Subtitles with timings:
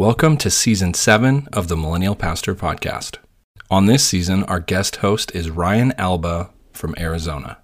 [0.00, 3.18] Welcome to season seven of the Millennial Pastor Podcast.
[3.70, 7.58] On this season, our guest host is Ryan Albaugh from Arizona.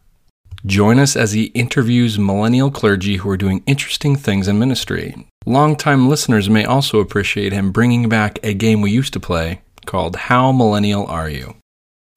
[0.67, 5.17] Join us as he interviews millennial clergy who are doing interesting things in ministry.
[5.47, 10.17] Longtime listeners may also appreciate him bringing back a game we used to play called
[10.17, 11.55] How Millennial Are You?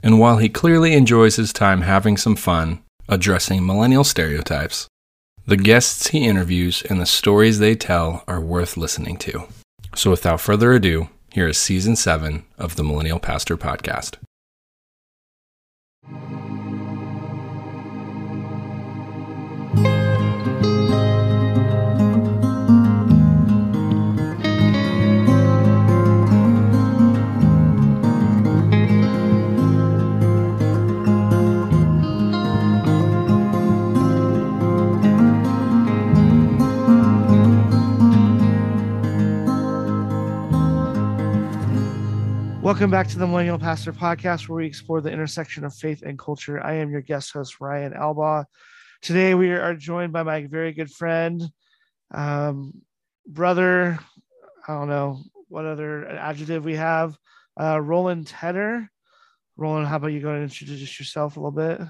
[0.04, 4.86] And while he clearly enjoys his time having some fun addressing millennial stereotypes,
[5.46, 9.48] the guests he interviews and the stories they tell are worth listening to.
[9.96, 14.18] So without further ado, here is season seven of the Millennial Pastor Podcast.
[42.70, 46.20] Welcome back to the Millennial Pastor Podcast, where we explore the intersection of faith and
[46.20, 46.64] culture.
[46.64, 48.46] I am your guest host, Ryan Albaugh.
[49.02, 51.42] Today, we are joined by my very good friend,
[52.14, 52.80] um,
[53.26, 53.98] brother.
[54.68, 57.18] I don't know what other adjective we have.
[57.60, 58.88] Uh, Roland Tedder.
[59.58, 61.82] Roland, how about you go and introduce yourself a little bit?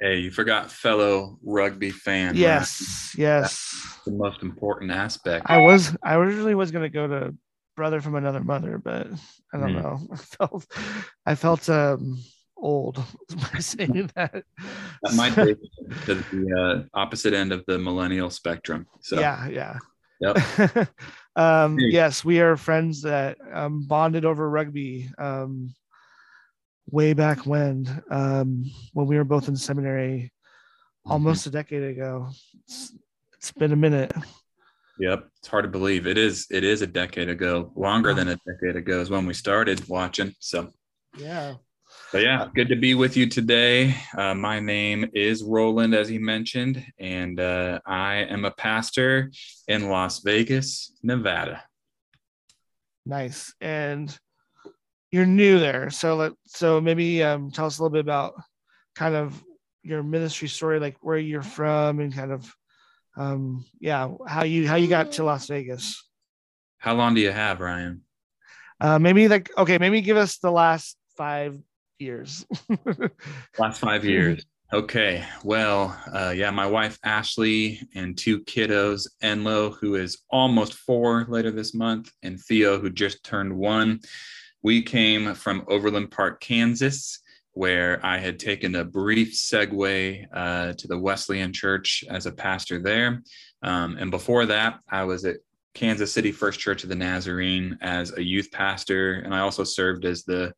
[0.00, 2.34] Hey, you forgot fellow rugby fan.
[2.34, 3.42] Yes, yes.
[3.42, 5.44] That's the most important aspect.
[5.50, 7.34] I was, I originally was going to go to
[7.82, 9.08] brother from another mother, but
[9.52, 9.82] I don't Mm.
[9.82, 9.98] know.
[10.12, 10.66] I felt
[11.26, 12.22] I felt um
[12.56, 12.94] old
[13.52, 14.44] by saying that.
[15.02, 15.56] That might be
[16.06, 18.86] to the uh, opposite end of the millennial spectrum.
[19.00, 19.78] So, yeah, yeah.
[20.20, 20.36] yep.
[21.34, 21.90] um Hey.
[21.90, 25.74] yes, we are friends that um bonded over rugby um
[26.86, 30.30] way back when um when we were both in seminary
[31.04, 31.14] Mm-hmm.
[31.14, 32.28] almost a decade ago.
[32.62, 32.94] It's,
[33.34, 34.12] it's been a minute.
[35.02, 35.28] Yep.
[35.40, 36.06] It's hard to believe.
[36.06, 36.46] It is.
[36.48, 37.72] It is a decade ago.
[37.74, 40.32] Longer than a decade ago is when we started watching.
[40.38, 40.70] So,
[41.18, 41.54] Yeah.
[42.12, 43.96] but yeah, good to be with you today.
[44.16, 49.32] Uh, my name is Roland, as he mentioned, and uh, I am a pastor
[49.66, 51.64] in Las Vegas, Nevada.
[53.04, 53.52] Nice.
[53.60, 54.16] And
[55.10, 55.90] you're new there.
[55.90, 58.34] So let so maybe um tell us a little bit about
[58.94, 59.42] kind of
[59.82, 62.54] your ministry story, like where you're from and kind of
[63.16, 66.02] um yeah, how you how you got to Las Vegas.
[66.78, 68.02] How long do you have, Ryan?
[68.80, 71.58] Uh maybe like okay, maybe give us the last five
[71.98, 72.44] years.
[73.58, 74.44] Last five years.
[74.72, 75.22] Okay.
[75.44, 81.50] Well, uh, yeah, my wife Ashley and two kiddos, Enlo, who is almost four later
[81.50, 84.00] this month, and Theo, who just turned one.
[84.62, 87.20] We came from Overland Park, Kansas,
[87.52, 92.80] where I had taken a brief segue uh, to the Wesleyan Church as a pastor
[92.82, 93.22] there.
[93.62, 95.36] Um, and before that, I was at
[95.74, 100.04] Kansas City First Church of the Nazarene as a youth pastor, and I also served
[100.04, 100.52] as the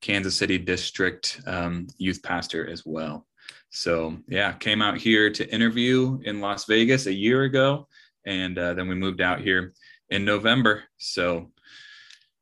[0.00, 3.26] Kansas City District um, youth pastor as well.
[3.70, 7.86] So yeah, came out here to interview in Las Vegas a year ago,
[8.26, 9.72] and uh, then we moved out here
[10.08, 10.84] in November.
[10.98, 11.52] So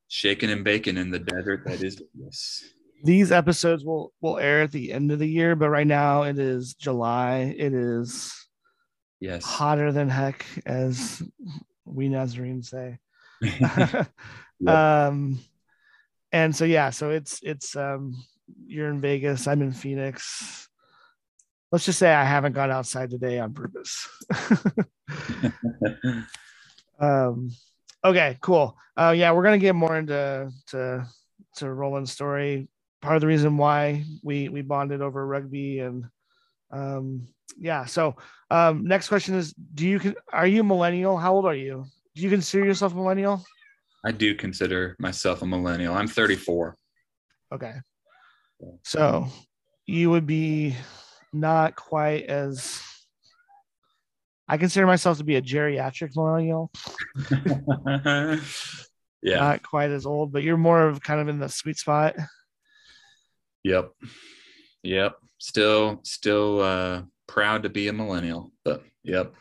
[0.08, 2.70] shaking and baking in the desert that is Vegas.
[3.04, 6.38] These episodes will will air at the end of the year, but right now it
[6.38, 7.54] is July.
[7.56, 8.34] It is
[9.20, 9.44] Yes.
[9.44, 11.22] hotter than heck, as
[11.84, 12.98] we Nazarenes say.
[14.60, 14.74] Yep.
[14.74, 15.38] um
[16.32, 18.16] and so yeah so it's it's um
[18.66, 20.68] you're in vegas i'm in phoenix
[21.70, 24.08] let's just say i haven't gone outside today on purpose
[26.98, 27.50] um
[28.04, 31.06] okay cool uh yeah we're gonna get more into to
[31.54, 32.68] to roland's story
[33.00, 36.04] part of the reason why we we bonded over rugby and
[36.72, 37.26] um
[37.58, 38.16] yeah so
[38.50, 42.30] um next question is do you are you millennial how old are you do you
[42.30, 43.42] consider yourself a millennial
[44.04, 45.94] I do consider myself a millennial.
[45.94, 46.76] I'm 34.
[47.52, 47.74] Okay.
[48.84, 49.28] So
[49.86, 50.76] you would be
[51.32, 52.80] not quite as
[54.48, 56.70] I consider myself to be a geriatric millennial,
[59.22, 59.36] yeah.
[59.36, 62.16] not quite as old, but you're more of kind of in the sweet spot.
[63.64, 63.92] Yep.
[64.82, 65.16] Yep.
[65.38, 69.34] Still, still uh, proud to be a millennial, but yep.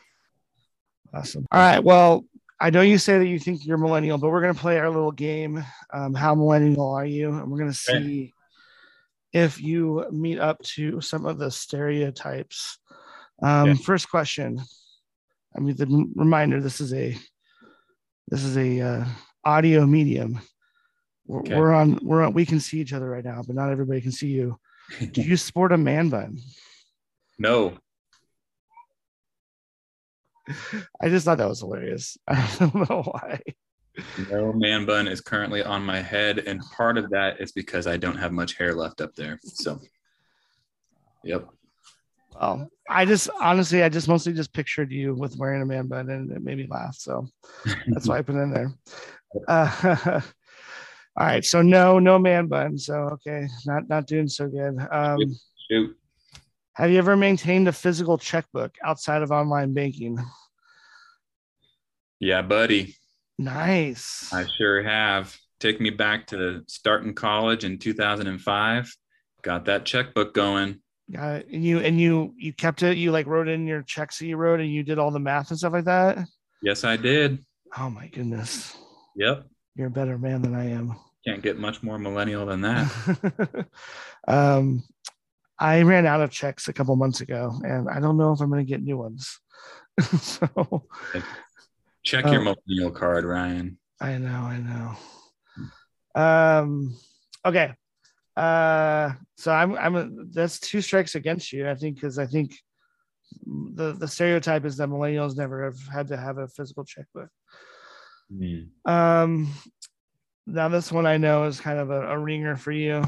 [1.12, 1.46] Awesome.
[1.50, 1.82] All right.
[1.82, 2.24] Well,
[2.60, 4.90] I know you say that you think you're millennial, but we're going to play our
[4.90, 5.64] little game.
[5.92, 7.30] Um, how millennial are you?
[7.30, 8.04] And we're going to Okay.
[8.04, 8.34] see
[9.32, 12.78] if you meet up to some of the stereotypes.
[13.42, 13.82] Um, Okay.
[13.82, 14.60] First question.
[15.56, 17.16] I mean, the reminder: this is a
[18.28, 19.04] this is a uh,
[19.44, 20.40] audio medium.
[21.28, 21.54] We're, Okay.
[21.56, 22.32] we're on we're on.
[22.32, 24.58] We can see each other right now, but not everybody can see you.
[25.12, 26.38] Do you sport a man bun?
[27.38, 27.76] no,
[31.00, 32.16] I just thought that was hilarious.
[32.28, 33.40] I don't know why.
[34.30, 37.96] No man bun is currently on my head, and part of that is because I
[37.98, 39.38] don't have much hair left up there.
[39.42, 39.80] So,
[41.22, 41.46] yep.
[42.40, 46.08] Well, I just honestly, I just mostly just pictured you with wearing a man bun,
[46.08, 46.96] and it made me laugh.
[46.96, 47.26] So
[47.88, 48.72] that's why I put it in there.
[49.46, 50.22] Uh,
[51.18, 52.78] all right, so no, no man bun.
[52.78, 54.76] So okay, not not doing so good.
[54.90, 55.18] Um,
[55.70, 55.96] Shoot.
[56.74, 60.18] have you ever maintained a physical checkbook outside of online banking?
[62.20, 62.96] Yeah, buddy.
[63.38, 64.32] Nice.
[64.32, 65.36] I sure have.
[65.60, 68.94] Take me back to starting college in 2005.
[69.42, 70.80] Got that checkbook going.
[71.12, 71.48] Got it.
[71.52, 72.96] And you and you you kept it.
[72.96, 75.50] You like wrote in your checks that you wrote, and you did all the math
[75.50, 76.18] and stuff like that.
[76.62, 77.38] Yes, I did.
[77.76, 78.76] Oh my goodness,
[79.16, 79.46] Yep.
[79.74, 80.96] you're a better man than I am.
[81.26, 83.66] Can't get much more millennial than that.
[84.28, 84.82] um,
[85.58, 88.48] I ran out of checks a couple months ago, and I don't know if I'm
[88.50, 89.40] going to get new ones.
[90.20, 90.86] so
[92.04, 92.54] Check your Oh.
[92.68, 93.78] millennial card, Ryan.
[94.00, 94.96] I know, I know.
[96.14, 96.96] Um,
[97.44, 97.74] okay.
[98.36, 102.54] Uh, so I'm, I'm, that's two strikes against you, I think, because I think
[103.44, 107.28] the the stereotype is that millennials never have had to have a physical checkbook.
[108.32, 108.60] Hmm.
[108.90, 109.52] Um,
[110.48, 113.04] now this one I know is kind of a, a ringer for you.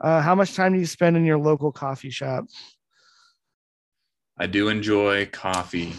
[0.00, 2.46] Uh, how much time do you spend in your local coffee shop?
[4.38, 5.94] I do enjoy coffee,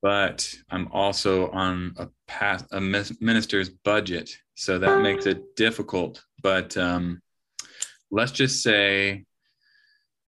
[0.00, 6.24] but I'm also on a path, a minister's budget, so that makes it difficult.
[6.40, 7.20] But um,
[8.12, 9.24] let's just say,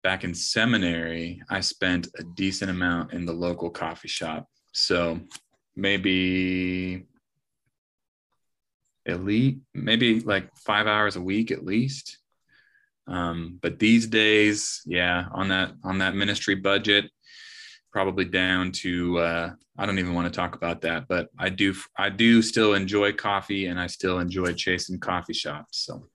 [0.02, 4.46] back in seminary, I spent a decent amount in the local coffee shop.
[4.72, 5.18] So
[5.74, 7.06] maybe
[9.06, 12.18] elite, maybe like five hours a week at least.
[13.08, 17.10] Um, but these days, yeah, on that on that ministry budget,
[17.92, 21.06] probably down to uh, I don't even want to talk about that.
[21.08, 25.78] But I do I do still enjoy coffee, and I still enjoy chasing coffee shops.
[25.78, 26.08] So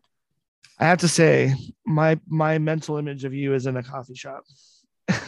[0.79, 1.55] I have to say,
[1.85, 4.43] my my mental image of you is in a coffee shop.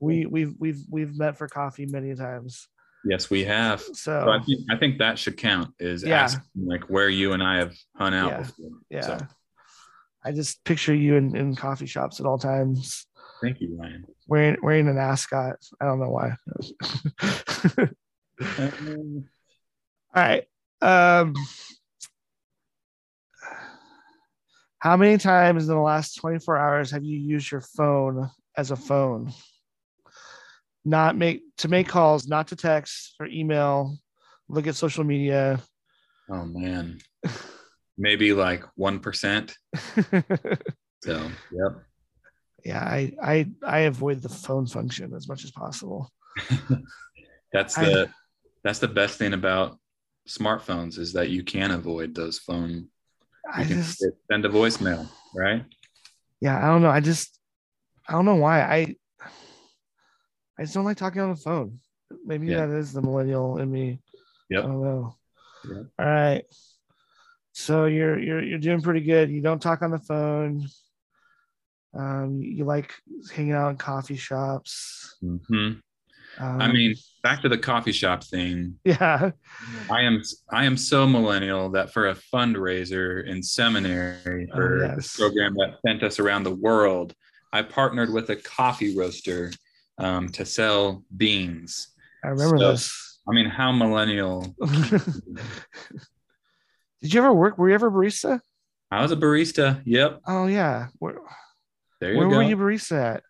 [0.00, 2.68] we we've we've we've met for coffee many times.
[3.04, 3.80] Yes, we have.
[3.80, 5.74] So So I think I think that should count.
[5.78, 6.22] Is Yeah.
[6.22, 8.42] asking like where you and I have hung out Yeah.
[8.42, 8.70] before.
[8.90, 9.26] yeah, So,
[10.24, 13.06] I just picture you in, in coffee shops at all times,
[13.42, 14.06] thank you, Ryan.
[14.26, 15.56] wearing wearing an ascot.
[15.80, 16.32] I don't know why.
[18.58, 19.24] Um,
[20.14, 20.44] all right.
[20.80, 21.34] Um,
[24.78, 28.76] how many times in the last 24 hours have you used your phone as a
[28.76, 29.32] phone?
[30.84, 33.96] Not make to make calls, not to text or email,
[34.48, 35.60] look at social media.
[36.30, 36.98] oh man,
[37.96, 39.56] maybe like one percent.
[41.04, 41.20] So
[41.52, 41.84] yep.
[42.64, 46.10] yeah, I, I I avoid the phone function as much as possible.
[47.52, 48.08] That's I- the
[48.64, 49.78] that's the best thing about
[50.26, 52.70] smartphones is that you can avoid those phone.
[52.70, 52.88] You
[53.52, 54.02] I can just
[54.32, 55.62] send a voicemail, right?
[56.40, 56.88] yeah, I don't know.
[56.88, 57.38] I just
[58.08, 58.62] I don't know why.
[58.62, 58.96] I
[60.58, 61.80] I just don't like talking on the phone.
[62.24, 62.66] Maybe Yeah.
[62.66, 64.00] that is the millennial in me.
[64.52, 65.16] I don't know.
[65.68, 65.86] Yep.
[65.98, 66.44] All right.
[67.52, 69.30] So you're you're you're doing pretty good.
[69.30, 70.66] You don't talk on the phone.
[71.94, 72.92] Um, you like
[73.32, 75.16] hanging out in coffee shops.
[75.20, 75.44] hmm
[76.38, 78.78] Um, I mean, back to the coffee shop thing.
[78.84, 79.30] yeah,
[79.90, 84.96] I am I am so millennial that for a fundraiser in seminary Oh, for yes.
[84.96, 87.14] this program that sent us around the world,
[87.52, 89.52] I partnered with a coffee roaster
[89.98, 91.88] um, to sell beans.
[92.24, 93.10] I remember So- this.
[93.26, 94.54] I mean, how millennial?
[97.00, 97.56] Did you ever work?
[97.56, 98.40] Were you ever a barista?
[98.90, 99.80] I was a barista.
[99.86, 100.88] Yep, Oh yeah.
[100.98, 101.16] Where,
[102.00, 102.36] there you where go.
[102.36, 103.22] were you barista at?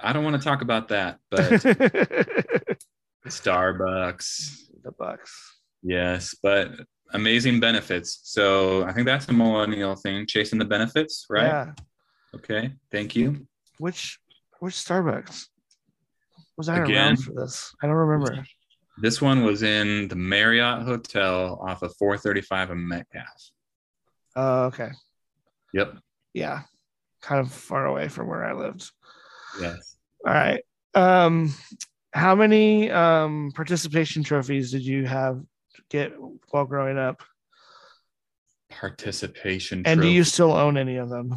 [0.00, 1.42] I don't want to talk about that, but?
[3.26, 4.62] Starbucks.
[4.82, 5.56] the Bucks.
[5.82, 6.72] Yes, but
[7.12, 8.20] amazing benefits.
[8.24, 11.44] So I think that's a millennial thing, chasing the benefits, right?
[11.46, 11.72] Yeah.
[12.34, 13.46] Okay, thank you.
[13.78, 14.18] Which
[14.60, 15.46] which Starbucks?
[16.58, 16.96] Was I Again.
[16.96, 17.72] around for this?
[17.80, 18.44] I don't remember.
[19.00, 23.50] This one was in the Marriott Hotel off of 435 of Metcalf.
[24.34, 24.90] Oh, okay.
[25.72, 25.98] Yep.
[26.34, 26.62] Yeah.
[27.22, 28.90] Kind of far away from where I lived.
[29.60, 29.96] Yes.
[30.26, 30.64] All right.
[30.94, 31.54] Um,
[32.12, 35.40] how many um participation trophies did you have
[35.90, 36.12] get
[36.50, 37.22] while growing up?
[38.68, 39.82] Participation.
[39.84, 41.34] And do you still own any of them?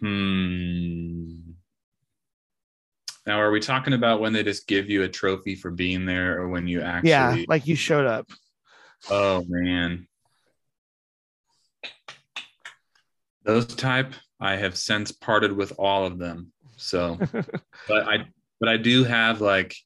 [0.00, 0.87] Hmm.
[3.28, 6.40] Now, are we talking about when they just give you a trophy for being there,
[6.40, 7.10] or when you actually?
[7.10, 8.26] yeah, like you showed up.
[9.10, 10.08] Oh man.
[13.44, 16.52] Those type, I have since parted with all of them.
[16.78, 17.18] So,
[17.86, 18.26] but I,
[18.60, 19.76] but I do have like,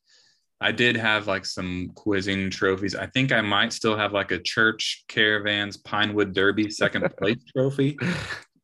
[0.60, 2.94] I did have like some quizzing trophies.
[2.94, 7.96] I think I might still have like a church caravans Pinewood Derby second place trophy.
[8.00, 8.16] nice.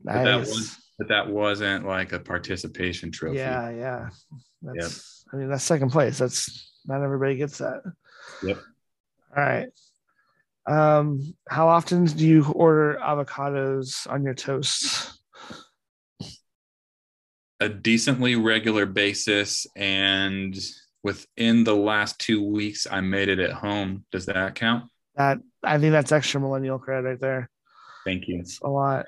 [0.04, 3.38] But that was but that wasn't like a participation trophy.
[3.38, 4.08] Yeah, yeah.
[4.62, 6.19] That's I mean that's second place.
[6.19, 7.83] That's not everybody gets that.
[8.43, 8.59] Yep.
[9.37, 9.69] All right.
[10.67, 15.19] Um, how often do you order avocados on your toast?
[17.61, 20.57] A decently regular basis and
[21.03, 24.05] within the last two weeks I made it at home.
[24.12, 24.85] Does that count?
[25.17, 27.50] That I think that's extra millennial credit right there.
[28.05, 28.41] Thank you.
[28.41, 29.07] It's a lot.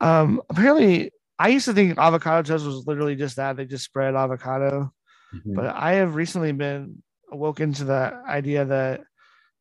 [0.00, 4.14] Um, apparently, I used to think avocado toast was literally just that they just spread
[4.14, 4.92] avocado,
[5.34, 5.54] Mhm.
[5.54, 9.02] but I have recently been awoken to the idea that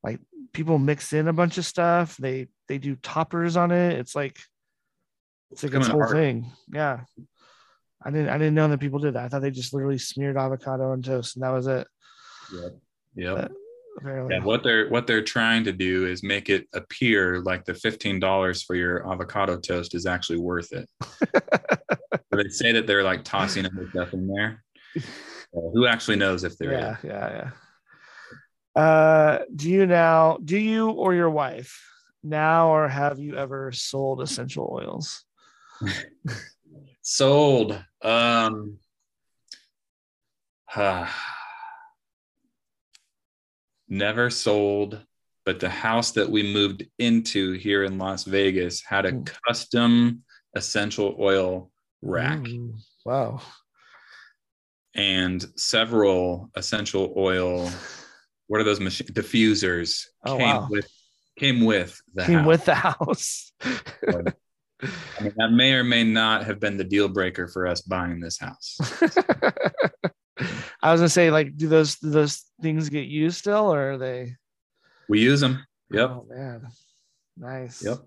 [0.04, 0.20] like
[0.54, 2.16] people mix in a bunch of stuff.
[2.18, 4.00] They they do toppers on it.
[4.00, 4.40] It's like
[5.52, 6.12] it's like Becoming whole art.
[6.12, 6.52] thing.
[6.72, 7.02] Yeah.
[8.04, 9.26] I didn't I didn't know that people did that.
[9.26, 11.88] I thought they just literally smeared avocado on toast and that was it.
[12.54, 12.70] Yeah.
[13.16, 13.52] Yep.
[13.98, 14.36] Apparently.
[14.36, 18.20] Yeah, what they're what they're trying to do is make it appear like the fifteen
[18.20, 20.90] dollars for your avocado toast is actually worth it.
[22.32, 24.64] They say that they're like tossing other stuff in there.
[24.98, 26.80] Uh, who actually knows if there is?
[26.80, 27.52] yeah, yeah,
[28.76, 28.82] yeah.
[28.82, 31.82] Uh, do you now, do you or your wife
[32.24, 35.24] now, or have you ever sold essential oils?
[37.02, 37.80] Sold.
[38.02, 38.80] Um,
[43.88, 45.00] never sold,
[45.46, 49.32] but the house that we moved into here in Las Vegas had a Mm.
[49.48, 50.24] custom
[50.56, 52.48] essential oil rack.
[52.48, 52.76] Ooh,
[53.06, 53.42] wow.
[54.96, 57.70] and several essential oil
[58.48, 60.68] what are those machine diffusers Oh, came wow.
[60.70, 60.88] with
[61.38, 62.48] came with the Came house.
[62.48, 63.52] with the house.
[63.62, 68.20] I mean, that may or may not have been the deal breaker for us buying
[68.22, 68.78] this house
[70.86, 73.98] I was gonna say, like, do those do those things get used still, or are
[73.98, 74.36] they?
[75.10, 76.68] we use them yep Oh man,
[77.38, 77.84] nice.
[77.84, 77.98] Yep.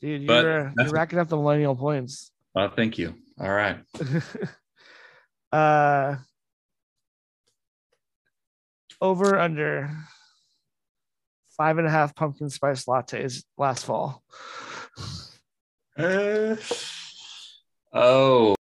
[0.00, 2.32] dude, you're you're racking up the millennial points.
[2.52, 3.78] well thank you all right
[5.52, 6.16] uh,
[9.00, 9.90] over under
[11.56, 14.24] five and a half pumpkin spice lattes last fall.
[17.92, 18.54] oh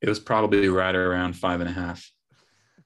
[0.00, 2.10] it was probably right around five and a half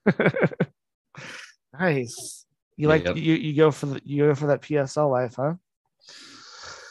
[1.78, 2.46] nice.
[2.76, 3.16] You like Yep.
[3.16, 5.54] you you go for the you go for that PSL life, huh?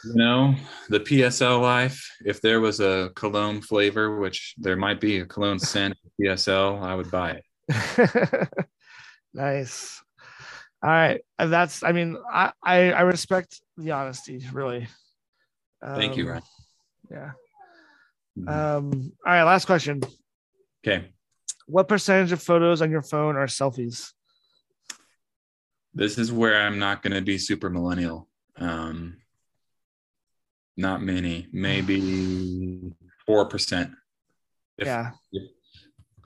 [0.06, 0.54] you know
[0.90, 5.58] the psl life if there was a cologne flavor which there might be a cologne
[5.58, 7.44] scent psl i would buy it
[9.32, 10.02] nice.
[10.82, 11.82] All right, and that's.
[11.82, 14.86] I mean, I I, I respect the honesty, really.
[15.82, 16.42] Thank you, Um, Ryan.
[17.10, 17.30] Yeah.
[18.38, 18.48] Mhm.
[18.52, 19.12] Um.
[19.26, 19.44] All right.
[19.44, 20.02] Last question.
[20.86, 21.13] okay
[21.66, 24.12] What percentage of photos on your phone are selfies?
[25.94, 28.28] this is where I'm not going to be super millennial.
[28.56, 29.18] Um,
[30.76, 32.92] not many, maybe
[33.26, 33.92] four percent,
[34.76, 35.10] if, yeah.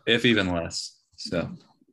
[0.06, 0.96] if even less.
[1.16, 1.50] So,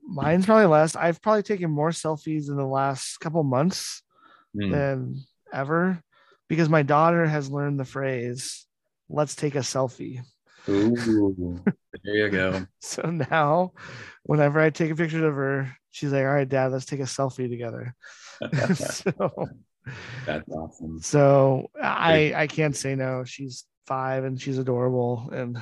[0.08, 0.96] Mine's probably less.
[0.96, 4.04] I've probably taken more selfies in the last couple months
[4.56, 6.02] mm, than ever
[6.48, 8.66] because my daughter has learned the phrase,
[9.10, 10.22] let's take a selfie.
[10.70, 11.62] Ooh,
[12.04, 12.66] there you go.
[12.82, 13.72] So now,
[14.24, 17.04] whenever I take a picture of her, she's like, all right, dad, let's take a
[17.04, 17.96] selfie together.
[18.76, 19.48] so,
[20.26, 21.00] That's awesome.
[21.02, 23.24] so I, I can't say no.
[23.24, 25.30] She's five and she's adorable.
[25.32, 25.58] And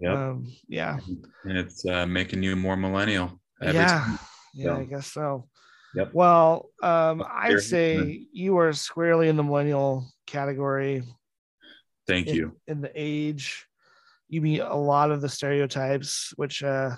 [0.00, 0.98] Yep, um, yeah.
[1.44, 3.40] and it's uh, making you more millennial.
[3.60, 4.18] every yeah time.
[4.52, 5.46] yeah i guess so
[5.94, 6.10] Yep.
[6.12, 11.04] well um i'd say you are squarely in the millennial category
[12.08, 12.56] Thank in, you.
[12.66, 13.66] in the age
[14.32, 16.90] you meet a lot of the stereotypes which uh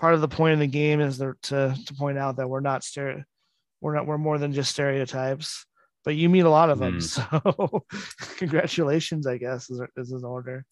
[0.00, 2.60] part of the point of the game is there to to point out that we're
[2.60, 3.22] not stereo
[3.82, 5.66] we're not we're more than just stereotypes
[6.04, 7.02] but you meet a lot of them Mm.
[7.02, 7.84] so
[8.38, 10.64] congratulations i guess is, is in order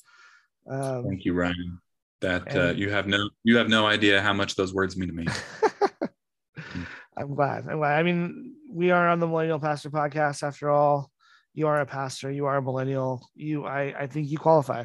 [0.71, 1.81] um, Thank you, Ryan.
[2.21, 5.15] That uh, you have no you have no idea how much those words mean to
[5.15, 5.27] me.
[7.17, 7.67] I'm glad.
[7.69, 7.99] I'm glad.
[7.99, 11.11] I mean, we are on the Millennial Pastor podcast after all.
[11.55, 13.27] You are a pastor, you are a millennial.
[13.35, 14.85] You I I think you qualify.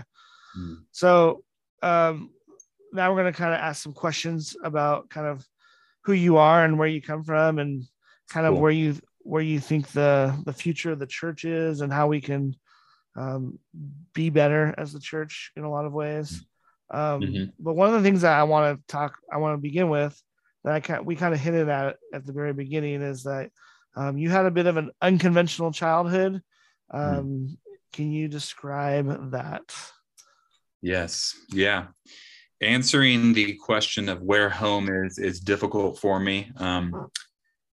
[0.57, 0.83] Mm.
[0.91, 1.43] So
[1.81, 2.29] um
[2.91, 5.45] now we're gonna kind of ask some questions about kind of
[6.05, 7.83] who you are and where you come from and
[8.29, 8.61] kind of Cool.
[8.61, 12.21] where you where you think the the future of the church is and how we
[12.21, 12.55] can
[13.15, 13.59] um,
[14.13, 16.43] be better as the church in a lot of ways.
[16.89, 17.53] Um, Mhm.
[17.59, 20.19] But one of the things that I want to talk, I want to begin with,
[20.63, 23.51] that I kind we kind of hinted at at the very beginning is that
[23.95, 26.41] um, you had a bit of an unconventional childhood.
[26.91, 27.57] Um,
[27.93, 29.75] Can you describe that?
[30.83, 31.33] Yes.
[31.49, 31.87] Yeah.
[32.61, 37.09] answering the question of where home is is difficult for me um,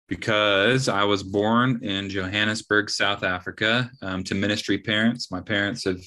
[0.08, 5.32] because I was born in Johannesburg, South Africa, um, to ministry parents.
[5.32, 6.02] My parents have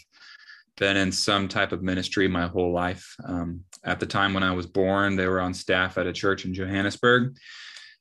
[0.78, 3.06] been in some type of ministry my whole life.
[3.24, 6.44] Um, at the time when I was born, they were on staff at a church
[6.46, 7.36] in Johannesburg.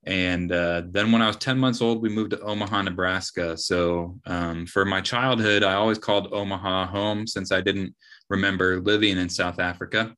[0.05, 3.57] And uh, then when I was 10 months old, we moved to Omaha, Nebraska.
[3.57, 7.95] So um, for my childhood, I always called Omaha home since I didn't
[8.29, 10.15] remember living in South Africa.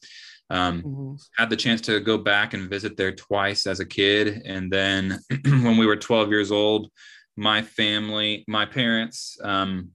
[0.49, 1.13] Um, mm-hmm.
[1.37, 4.41] Had the chance to go back and visit there twice as a kid.
[4.45, 6.89] And then when we were 12 years old,
[7.35, 9.91] my family, my parents, um,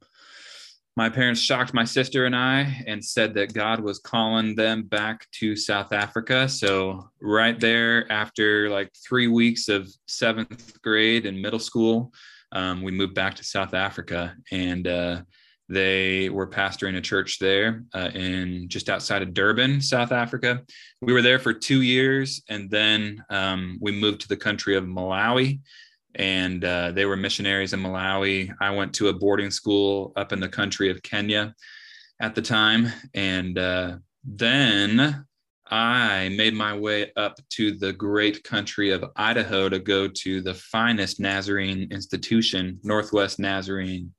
[0.94, 5.26] my parents shocked my sister and I and said that God was calling them back
[5.32, 6.46] to South Africa.
[6.48, 12.12] So, right there, after like three weeks of seventh grade and middle school,
[12.52, 14.36] um, we moved back to South Africa.
[14.52, 15.22] And uh,
[15.72, 20.62] they were pastoring a church there uh, in just outside of Durban, South Africa.
[21.00, 24.84] We were there for two years, and then um, we moved to the country of
[24.84, 25.60] Malawi
[26.14, 28.54] and uh, they were missionaries in Malawi.
[28.60, 31.54] I went to a boarding school up in the country of Kenya
[32.20, 32.92] at the time.
[33.14, 35.24] And uh, then
[35.66, 40.54] I made my way up to the great country of Idaho to go to the
[40.54, 44.12] finest Nazarene institution, Northwest Nazarene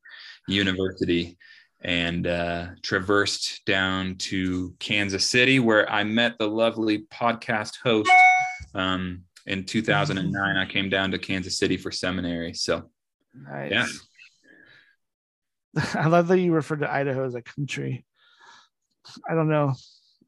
[0.47, 1.37] University,
[1.81, 8.11] and uh, traversed down to Kansas City, where I met the lovely podcast host.
[8.73, 12.89] Um, in 2009 i came down to kansas city for seminary so
[13.33, 13.71] nice.
[13.71, 13.85] yeah
[15.95, 18.05] i love that you refer to idaho as a country
[19.29, 19.73] i don't know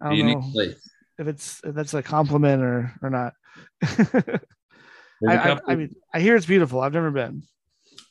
[0.02, 0.90] i don't know place.
[1.18, 3.34] if it's if that's a compliment or or not
[5.28, 7.44] I, I, I mean i hear it's beautiful i've never been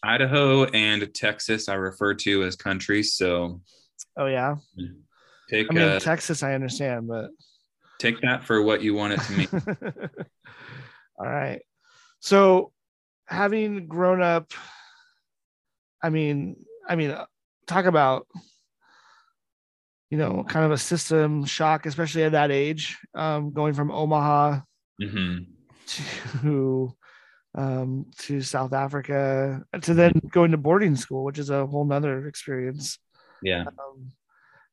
[0.05, 3.61] idaho and texas i refer to as countries so
[4.17, 4.57] oh yeah
[5.49, 7.31] take i mean a, texas i understand but
[7.99, 10.11] take that for what you want it to mean
[11.19, 11.63] All right.
[12.21, 12.73] So
[13.27, 14.51] having grown up,
[16.03, 16.57] I mean,
[16.89, 17.17] I mean,
[17.67, 18.27] talk about
[20.11, 24.61] you know, kind of a system shock, especially at that age, um, going from Omaha
[25.03, 25.39] mm-hmm.
[26.43, 26.95] to
[27.55, 32.27] um, to South Africa to then going to boarding school, which is a whole nother
[32.27, 32.99] experience.
[33.43, 33.65] Yeah.
[33.67, 34.13] Um,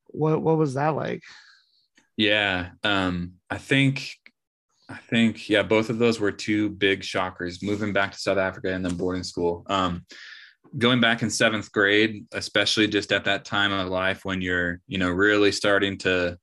[0.08, 1.22] what what was that like?
[2.16, 2.70] Yeah.
[2.82, 4.16] Um, I think
[4.88, 7.62] I think yeah, both of those were two big shockers.
[7.62, 9.64] Moving back to South Africa and then boarding school.
[9.68, 10.04] Um,
[10.76, 14.98] going back in seventh grade, especially just at that time of life when you're you
[14.98, 16.38] know really starting to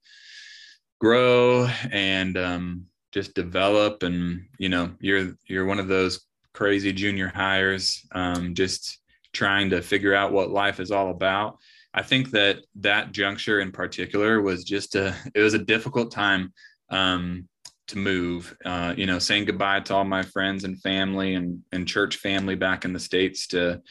[0.99, 6.21] grow and um, just develop, and you know you're you're one of those
[6.59, 8.99] crazy junior hires, um, just
[9.31, 11.57] trying to figure out what life is all about.
[11.93, 16.51] I think that that juncture in particular was just a it was a difficult time
[16.89, 17.47] um,
[17.87, 18.53] to move.
[18.65, 22.55] Uh, you know, saying goodbye to all my friends and family and and church family
[22.55, 23.81] back in the states to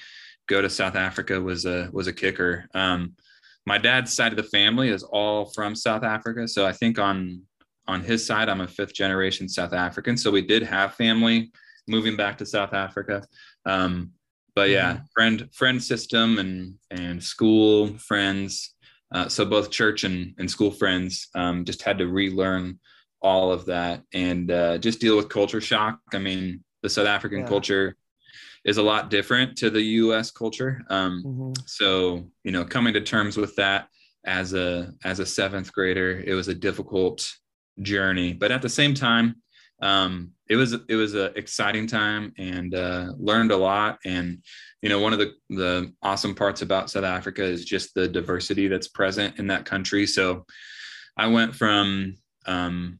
[0.47, 2.69] go to South Africa was a was a kicker.
[2.75, 3.15] Um,
[3.65, 7.41] my dad's side of the family is all from South Africa, so I think on
[7.87, 10.19] on his side, I'm a fifth generation South African.
[10.19, 11.51] So we did have family
[11.89, 13.23] moving back to South Africa.
[13.67, 14.13] Um,
[14.55, 15.05] but yeah, mm-hmm.
[15.15, 18.75] friend friend system and and school friends.
[19.15, 22.79] Uh, so both church and, and school friends um, just had to relearn
[23.23, 25.99] all of that and uh, just deal with culture shock.
[26.13, 27.47] I mean, the South African yeah.
[27.47, 27.97] culture
[28.65, 30.31] is a lot different to the U.S.
[30.31, 30.83] culture.
[30.91, 31.53] Um, mm-hmm.
[31.67, 33.89] So you know, coming to terms with that
[34.27, 37.33] as a as a seventh grader, it was a difficult
[37.83, 39.37] journey, but at the same time,
[39.81, 43.99] um, it was it was an exciting time and uh, learned a lot.
[44.05, 44.43] And
[44.83, 48.69] you know, one of the the awesome parts about South Africa is just the diversity
[48.69, 50.07] that's present in that country.
[50.07, 50.47] So
[51.17, 52.99] I went from um,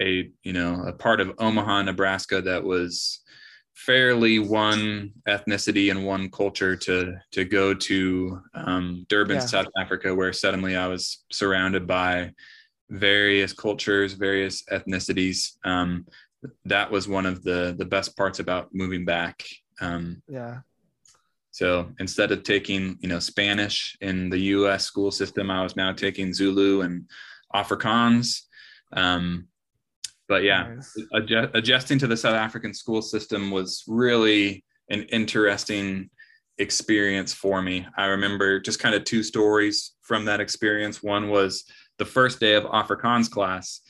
[0.00, 3.20] a you know a part of Omaha, Nebraska that was
[3.74, 9.46] fairly one ethnicity and one culture to to go to um, Durban, yeah.
[9.46, 12.32] South Africa, where suddenly I was surrounded by
[12.90, 15.52] various cultures, various ethnicities.
[15.64, 16.06] Um,
[16.64, 19.44] that was one of the the best parts about moving back.
[19.80, 20.60] Um, yeah.
[21.52, 24.84] So instead of taking you know Spanish in the U.S.
[24.84, 27.08] school system, I was now taking Zulu and
[27.54, 28.42] Afrikaans.
[28.92, 29.46] Um,
[30.28, 30.96] but yeah, nice.
[31.12, 36.08] adjust, adjusting to the South African school system was really an interesting
[36.58, 37.86] experience for me.
[37.96, 41.02] I remember just kind of two stories from that experience.
[41.02, 41.64] One was
[42.00, 43.82] the first day of Afrikaans class.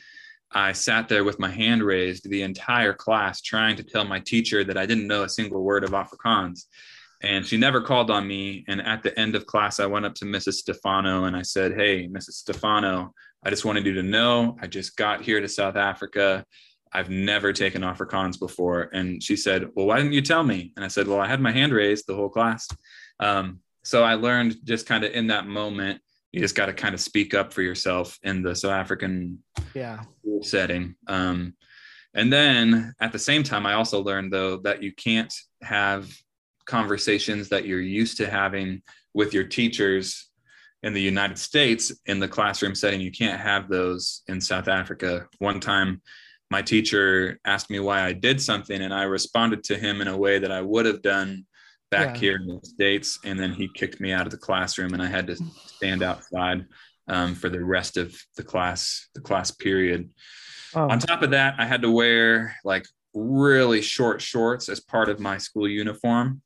[0.50, 4.64] I sat there with my hand raised the entire class trying to tell my teacher
[4.64, 6.64] that I didn't know a single word of Afrikaans.
[7.22, 8.64] and she never called on me.
[8.66, 10.54] And at the end of class, I went up to Mrs.
[10.54, 12.32] Stefano and I said, Hey, Mrs.
[12.42, 16.44] Stefano, I just wanted you to know I just got here to South Africa.
[16.92, 18.90] I've never taken Afrikaans before.
[18.92, 20.72] And she said, Well, why didn't you tell me?
[20.74, 22.66] And I said, Well, I had my hand raised the whole class.
[23.20, 26.00] Um, so I learned just kind of in that moment,
[26.32, 29.42] you just got to kind of speak up for yourself in the South African
[29.74, 30.02] yeah.
[30.42, 30.94] setting.
[31.06, 31.54] Um,
[32.14, 36.12] and then at the same time, I also learned though that you can't have
[36.66, 38.82] conversations that you're used to having
[39.14, 40.28] with your teachers
[40.82, 43.00] in the United States in the classroom setting.
[43.00, 45.26] You can't have those in South Africa.
[45.38, 46.00] One time,
[46.50, 50.16] my teacher asked me why I did something, and I responded to him in a
[50.16, 51.44] way that I would have done
[51.90, 52.20] back yeah.
[52.20, 53.18] here in the States.
[53.24, 56.66] And then he kicked me out of the classroom, and I had to stand outside
[57.08, 60.10] um, for the rest of the class, the class period.
[60.74, 60.88] Oh.
[60.88, 65.18] On top of that, I had to wear like really short shorts as part of
[65.18, 66.42] my school uniform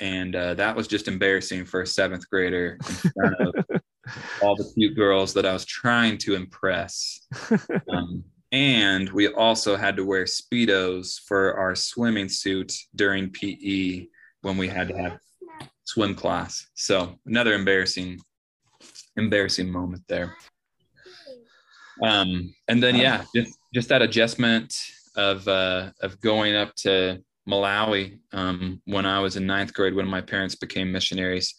[0.00, 3.80] and uh, that was just embarrassing for a seventh grader in front of
[4.42, 7.20] all the cute girls that I was trying to impress.
[7.92, 14.06] Um, and we also had to wear speedos for our swimming suit during PE
[14.46, 15.18] when we had to have
[15.84, 16.68] swim class.
[16.74, 18.20] So another embarrassing,
[19.16, 20.36] embarrassing moment there.
[22.00, 24.72] Um, and then yeah, just just that adjustment
[25.16, 30.06] of uh, of going up to Malawi um, when I was in ninth grade when
[30.06, 31.54] my parents became missionaries.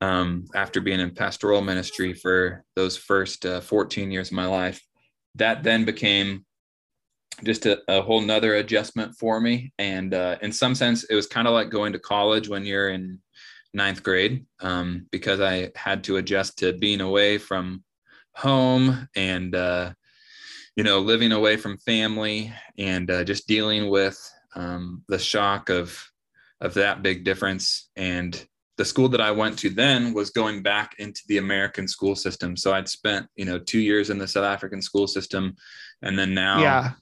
[0.00, 4.82] Um, after being in pastoral ministry for those first uh, 14 years of my life,
[5.36, 6.44] that then became
[7.42, 9.72] just a, a whole nother adjustment for me.
[9.78, 12.90] And uh, in some sense, it was kind of like going to college when you're
[12.90, 13.20] in
[13.72, 17.82] ninth grade um, because I had to adjust to being away from
[18.34, 19.92] home and, uh,
[20.76, 24.18] you know, living away from family and uh, just dealing with
[24.54, 26.04] um, the shock of
[26.60, 30.96] of that big difference and the school that I went to then was going back
[30.98, 32.56] into the American school system.
[32.56, 35.54] So I'd spent, you know, two years in the South African school system.
[36.02, 36.92] And then now yeah.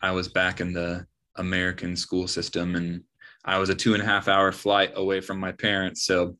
[0.00, 3.02] I was back in the American school system and
[3.44, 6.04] I was a two and a half hour flight away from my parents.
[6.04, 6.36] So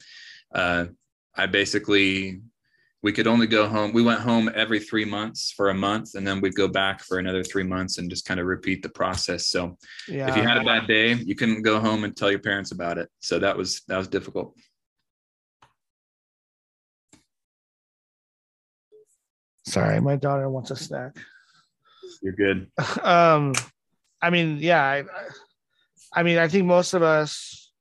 [0.54, 0.86] uh,
[1.34, 2.40] I basically
[3.02, 3.92] we could only go home.
[3.92, 7.18] We went home every three months for a month, and then we'd go back for
[7.18, 9.46] another three months and just kind of repeat the process.
[9.48, 10.28] So yeah.
[10.28, 12.98] if you had a bad day, you couldn't go home and tell your parents about
[12.98, 13.08] it.
[13.20, 14.54] So that was that was difficult.
[19.64, 21.16] Sorry, my daughter wants a snack.
[22.22, 22.70] You're good.
[23.02, 23.54] Um,
[24.20, 25.04] I mean, yeah, I,
[26.12, 27.72] I mean, I think most of us,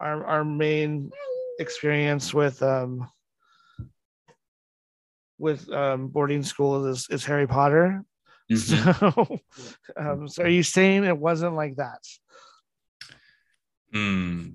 [0.00, 1.10] our our main
[1.58, 3.08] experience with um
[5.38, 8.04] with um, boarding school is, is Harry Potter.
[8.50, 9.12] Mm-hmm.
[9.26, 9.38] So,
[9.96, 12.00] um, so are you saying it wasn't like that?
[13.92, 14.50] Hmm.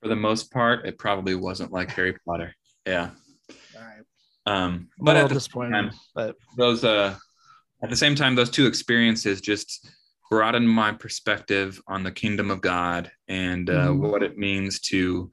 [0.00, 2.54] For the most part, it probably wasn't like Harry Potter.
[2.86, 3.10] Yeah.
[3.76, 4.04] All right.
[4.46, 7.14] Um, but at the time, but those uh,
[7.82, 9.88] at the same time, those two experiences just
[10.28, 14.10] broadened my perspective on the kingdom of God and uh, mm-hmm.
[14.10, 15.30] what it means to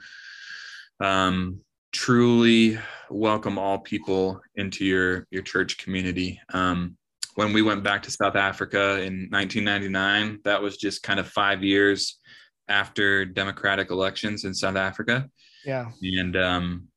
[1.00, 6.39] um, truly welcome all people into your your church community.
[6.54, 6.97] Um,
[7.36, 11.63] when we went back to South Africa in 1999, that was just kind of five
[11.63, 12.19] years
[12.67, 15.30] after democratic elections in South Africa.
[15.65, 16.88] Yeah, and um,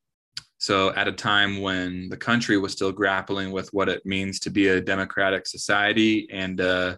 [0.57, 4.49] so at a time when the country was still grappling with what it means to
[4.49, 6.95] be a democratic society and uh,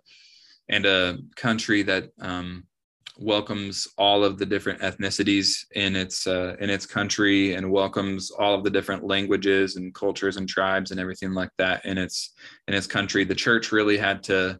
[0.69, 2.65] and a country that um,
[3.17, 8.53] welcomes all of the different ethnicities in its uh, in its country and welcomes all
[8.53, 12.33] of the different languages and cultures and tribes and everything like that in its
[12.67, 14.59] in its country the church really had to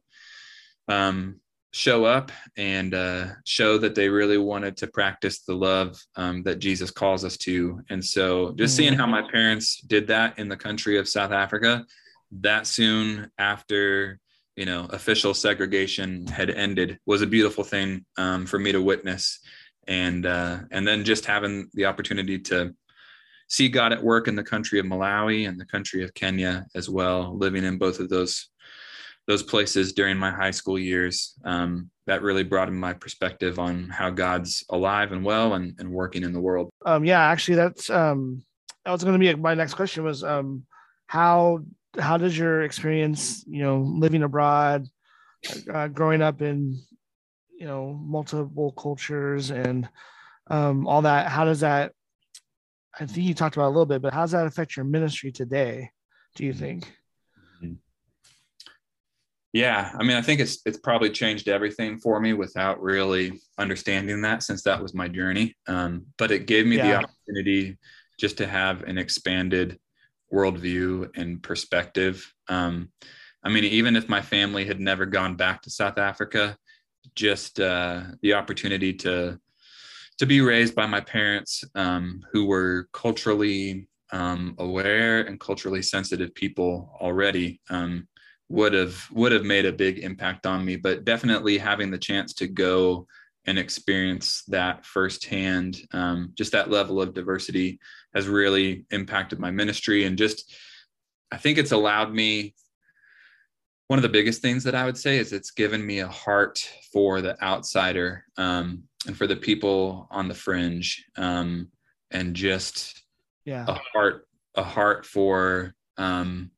[0.88, 1.40] um,
[1.72, 6.60] show up and uh, show that they really wanted to practice the love um, that
[6.60, 8.78] jesus calls us to and so just mm-hmm.
[8.78, 11.86] seeing how my parents did that in the country of south africa
[12.32, 14.20] that soon after
[14.56, 19.40] you know official segregation had ended was a beautiful thing um, for me to witness
[19.88, 22.74] and uh, and then just having the opportunity to
[23.48, 26.90] see God at work in the country of Malawi and the country of Kenya as
[26.90, 28.50] well, living in both of those
[29.28, 31.34] those places during my high school years.
[31.44, 36.22] Um, that really broadened my perspective on how God's alive and well and, and working
[36.22, 36.70] in the world.
[36.86, 38.44] Um, yeah, actually, that's um,
[38.84, 40.64] that was going to be my next question was um,
[41.08, 41.64] how
[42.00, 44.88] how does your experience, you know, living abroad,
[45.72, 46.80] uh, growing up in,
[47.58, 49.88] you know, multiple cultures and
[50.48, 51.92] um, all that, how does that?
[53.00, 55.32] I think you talked about a little bit, but how does that affect your ministry
[55.32, 55.92] today?
[56.36, 56.92] Do you think?
[59.56, 64.22] Yeah, I mean, I think it's it's probably changed everything for me without really understanding
[64.24, 65.56] that, since that was my journey.
[65.66, 66.88] Um, but it gave me yeah.
[66.88, 67.78] the opportunity
[68.20, 69.80] just to have an expanded
[70.36, 72.34] worldview and perspective.
[72.50, 72.90] Um,
[73.44, 76.58] I mean, even if my family had never gone back to South Africa,
[77.16, 79.40] just uh, the opportunity to
[80.18, 86.34] to be raised by my parents um, who were culturally um, aware and culturally sensitive
[86.34, 88.08] people already um,
[88.50, 90.76] would have would have made a big impact on me.
[90.76, 93.08] But definitely having the chance to go
[93.48, 97.80] and experience that firsthand, um, just that level of diversity
[98.16, 100.56] has really impacted my ministry and just
[101.32, 102.56] I think it's allowed me
[103.88, 106.68] one of the biggest things that I would say is it's given me a heart
[106.92, 111.68] for the outsider um, and for the people on the fringe, um,
[112.12, 113.04] and just
[113.46, 116.50] yeah, a heart a heart for um,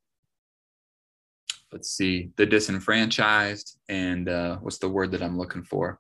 [1.72, 6.00] let's see the disenfranchised and uh, what's the word that I'm looking for?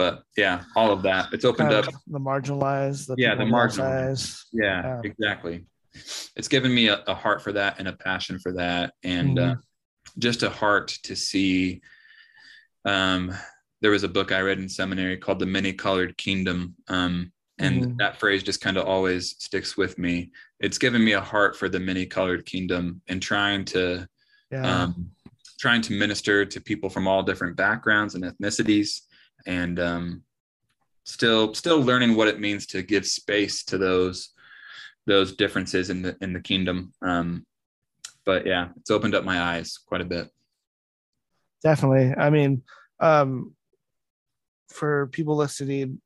[0.00, 1.28] But yeah, all of that.
[1.34, 4.44] It's opened kind up the marginalized, the yeah, the marginalized.
[4.52, 5.66] Yeah, exactly
[6.36, 9.50] it's given me a, a, heart for that and a passion for that and mm-hmm.
[9.52, 9.54] uh,
[10.18, 11.80] just a heart to see
[12.84, 13.32] um,
[13.80, 17.82] there was a book i read in seminary called the many colored kingdom um, and
[17.82, 17.96] mm-hmm.
[17.98, 21.68] that phrase just kind of always sticks with me it's given me a heart for
[21.68, 24.06] the many colored kingdom and trying to
[24.50, 24.82] yeah.
[24.82, 25.10] um,
[25.58, 29.02] trying to minister to people from all different backgrounds and ethnicities
[29.46, 30.22] and um,
[31.04, 34.30] still still learning what it means to give space to those
[35.06, 36.92] those differences in the in the kingdom.
[37.02, 37.46] Um,
[38.24, 40.28] but yeah, it's opened up my eyes quite a bit.
[41.62, 42.14] Definitely.
[42.16, 42.62] I mean,
[43.00, 43.54] um,
[44.68, 46.00] for people listening,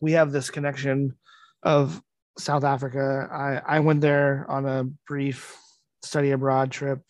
[0.00, 1.16] we have this connection
[1.62, 2.00] of
[2.38, 3.28] South Africa.
[3.32, 5.56] I, I went there on a brief
[6.02, 7.00] study abroad trip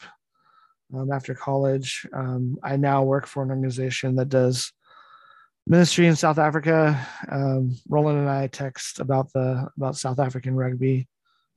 [0.94, 2.06] um, after college.
[2.12, 4.72] Um, I now work for an organization that does
[5.66, 7.06] ministry in South Africa.
[7.30, 11.08] Um, Roland and I text about the about South African rugby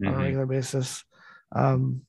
[0.02, 0.08] mm-hmm.
[0.08, 0.24] on a mm-hmm.
[0.26, 1.04] regular basis.
[1.52, 2.02] Um,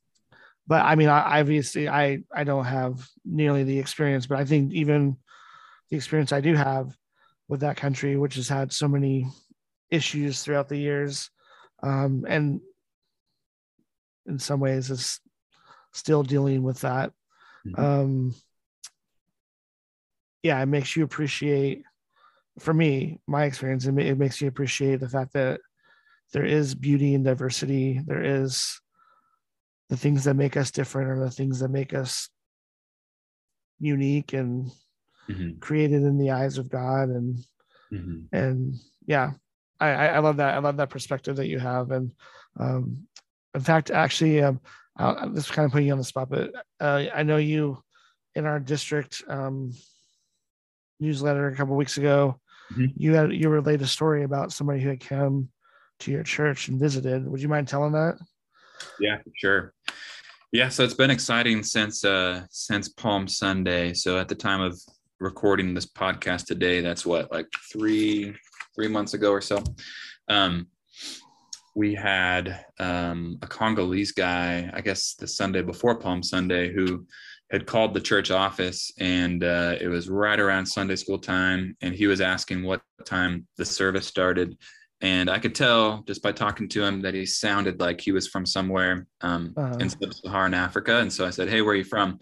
[0.67, 4.73] but I mean, I, obviously, I I don't have nearly the experience, but I think
[4.73, 5.17] even
[5.91, 6.97] the experience I do have
[7.49, 9.29] with that country, which has had so many
[9.91, 11.31] issues throughout the years,
[11.83, 12.61] um, and
[14.27, 15.21] in some ways is
[15.95, 17.13] still dealing with that.
[17.67, 17.83] Mm-hmm.
[17.83, 18.35] Um,
[20.43, 21.85] yeah, it makes you appreciate.
[22.59, 25.61] For me, my experience, it, it makes you appreciate the fact that
[26.33, 28.01] there is beauty and diversity.
[28.05, 28.81] There is
[29.89, 32.29] the things that make us different, or the things that make us
[33.81, 34.71] unique and
[35.29, 35.59] mm-hmm.
[35.59, 37.09] created in the eyes of God.
[37.09, 37.39] And
[37.93, 38.37] mm-hmm.
[38.37, 38.75] and
[39.07, 39.33] yeah,
[39.81, 40.55] I, I love that.
[40.55, 41.91] I love that perspective that you have.
[41.91, 42.13] And
[42.59, 43.07] um,
[43.55, 44.61] in fact, actually, um,
[44.97, 47.83] I'll, this is kind of putting you on the spot, but uh, I know you
[48.35, 49.23] in our district.
[49.29, 49.73] Um,
[51.01, 52.41] newsletter a couple weeks ago,
[52.73, 52.87] mm-hmm.
[52.97, 55.49] you had you relayed a story about somebody who had come
[56.01, 57.27] to your church and visited.
[57.27, 58.17] Would you mind telling that?
[58.99, 59.73] Yeah, sure.
[60.53, 63.93] Yeah, so it's been exciting since uh since Palm Sunday.
[63.93, 64.81] So at the time of
[65.21, 68.35] recording this podcast today, that's what like three
[68.75, 69.63] three months ago or so.
[70.29, 70.69] Um,
[71.75, 77.07] we had um, a Congolese guy, I guess the Sunday before Palm Sunday, who
[77.51, 81.77] had called the church office and uh, it was right around Sunday school time.
[81.83, 84.57] And he was asking what time the service started.
[85.01, 88.29] And I could tell just by talking to him that he sounded like he was
[88.29, 89.77] from somewhere um, uh-huh.
[89.79, 90.99] in sub-Saharan Africa.
[91.01, 92.21] And so I said, "Hey, where are you from?"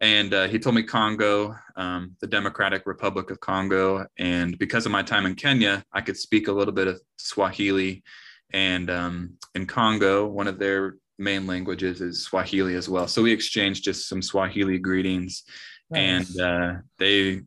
[0.00, 4.06] And uh, he told me Congo, um, the Democratic Republic of Congo.
[4.18, 8.04] And because of my time in Kenya, I could speak a little bit of Swahili.
[8.52, 13.08] And um, in Congo, one of their main languages is Swahili as well.
[13.08, 15.42] So we exchanged just some Swahili greetings,
[15.90, 16.36] nice.
[16.36, 17.42] and uh, they,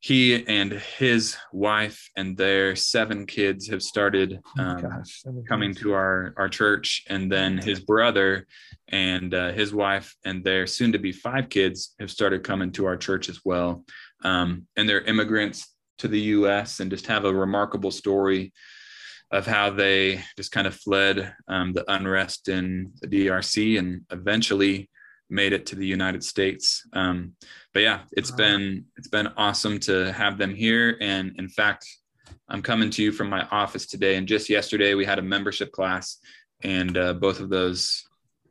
[0.00, 5.74] he and his wife and their seven kids have started oh um, oh gosh, coming
[5.76, 8.46] to our our church, and then his brother
[8.88, 12.86] and uh, his wife and their soon to be five kids have started coming to
[12.86, 13.84] our church as well,
[14.24, 16.80] um, and they're immigrants to the U.S.
[16.80, 18.52] and just have a remarkable story
[19.32, 24.90] of how they just kind of fled um, the unrest in the DRC and eventually
[25.30, 26.86] made it to the United States.
[26.92, 27.32] Um,
[27.72, 30.98] but yeah, it's been it's been awesome to have them here.
[31.00, 31.86] And in fact,
[32.48, 34.16] I'm coming to you from my office today.
[34.16, 36.18] And just yesterday, we had a membership class,
[36.62, 38.04] and uh, both of those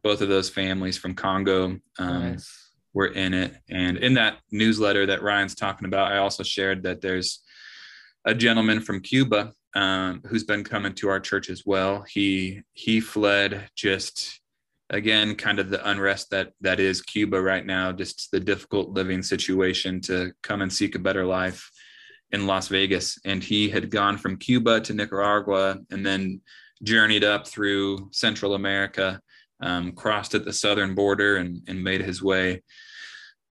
[0.03, 2.71] both of those families from Congo um, nice.
[2.95, 3.55] were in it.
[3.69, 7.43] And in that newsletter that Ryan's talking about, I also shared that there's
[8.25, 12.03] a gentleman from Cuba um, who's been coming to our church as well.
[12.09, 14.41] He he fled just
[14.91, 19.23] again, kind of the unrest that that is Cuba right now, just the difficult living
[19.23, 21.71] situation to come and seek a better life
[22.31, 23.17] in Las Vegas.
[23.25, 26.41] And he had gone from Cuba to Nicaragua and then
[26.83, 29.21] journeyed up through Central America,
[29.61, 32.61] um, crossed at the southern border, and, and made his way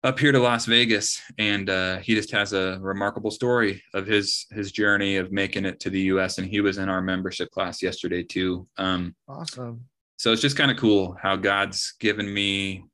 [0.03, 4.45] up here to Las Vegas, and uh, he just has a remarkable story of his
[4.51, 6.37] his journey of making it to the U.S.
[6.37, 8.67] And he was in our membership class yesterday too.
[8.77, 9.85] Um, awesome.
[10.17, 12.85] So it's just kind of cool how God's given me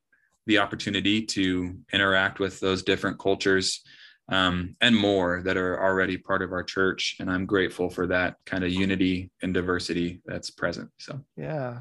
[0.45, 3.83] the opportunity to interact with those different cultures
[4.29, 8.35] um, and more that are already part of our church, and I'm grateful for that
[8.45, 10.89] kind of unity and diversity that's present.
[10.99, 11.79] So yeah,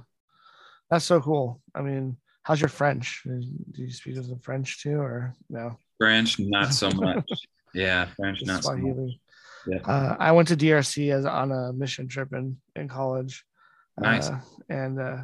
[0.91, 1.61] that's so cool.
[1.75, 2.17] I mean
[2.49, 3.25] How's your French?
[3.27, 3.43] Do
[3.75, 5.77] you speak the French too, or no?
[5.99, 7.31] French, not so much.
[7.75, 9.13] yeah, French, not so much.
[9.67, 9.81] Yeah.
[9.85, 13.45] Uh, I went to DRC as on a mission trip in in college.
[13.99, 14.31] Nice.
[14.31, 15.19] Uh, and uh,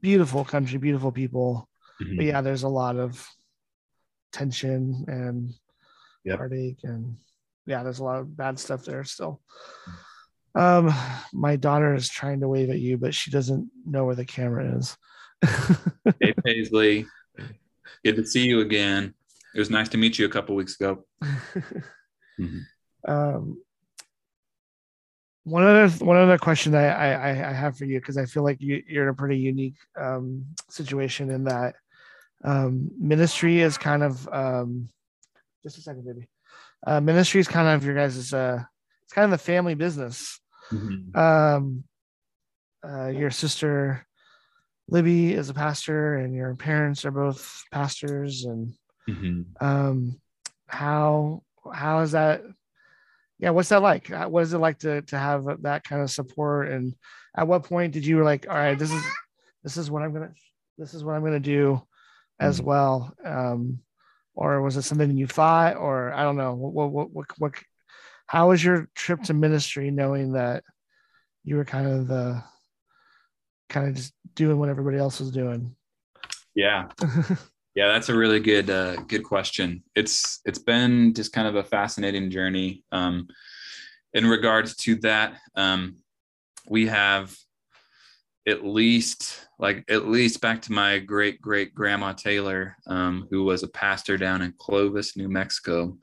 [0.00, 1.68] beautiful country, beautiful people.
[2.00, 2.16] Mm-hmm.
[2.18, 3.28] But yeah, there's a lot of
[4.30, 5.52] tension and
[6.24, 6.36] yep.
[6.36, 7.16] heartache, and
[7.66, 9.40] yeah, there's a lot of bad stuff there still.
[10.54, 10.94] Um,
[11.32, 14.78] my daughter is trying to wave at you, but she doesn't know where the camera
[14.78, 14.96] is
[16.20, 17.06] hey Paisley,
[18.04, 19.14] good to see you again.
[19.54, 21.04] It was nice to meet you a couple weeks ago.
[21.22, 22.58] mm-hmm.
[23.06, 23.60] um,
[25.44, 28.60] one other one other question I I, I have for you because I feel like
[28.60, 31.74] you, you're in a pretty unique um, situation in that
[32.44, 34.88] um, ministry is kind of um,
[35.62, 36.28] just a second, baby.
[36.86, 38.62] Uh, ministry is kind of your guys' uh,
[39.04, 40.40] it's kind of the family business.
[40.70, 41.16] Mm-hmm.
[41.18, 41.84] Um,
[42.84, 44.06] uh, your sister
[44.92, 48.74] Libby is a pastor and your parents are both pastors and
[49.08, 49.42] mm-hmm.
[49.64, 50.20] um
[50.66, 52.42] how how is that
[53.38, 56.68] yeah what's that like what is it like to to have that kind of support
[56.68, 56.94] and
[57.34, 59.02] at what point did you like all right this is
[59.64, 60.32] this is what i'm gonna
[60.76, 61.80] this is what i'm gonna do
[62.38, 62.68] as mm-hmm.
[62.68, 63.78] well um
[64.34, 67.54] or was it something you thought or i don't know what what what, what
[68.26, 70.64] how was your trip to ministry knowing that
[71.44, 72.44] you were kind of the
[73.72, 75.74] kind of just doing what everybody else was doing?
[76.54, 76.88] Yeah.
[77.74, 79.82] yeah, that's a really good uh, good question.
[79.96, 82.84] It's it's been just kind of a fascinating journey.
[82.92, 83.28] Um,
[84.12, 85.96] in regards to that, um,
[86.68, 87.34] we have
[88.46, 93.62] at least like at least back to my great great grandma Taylor, um, who was
[93.62, 95.96] a pastor down in Clovis, New Mexico,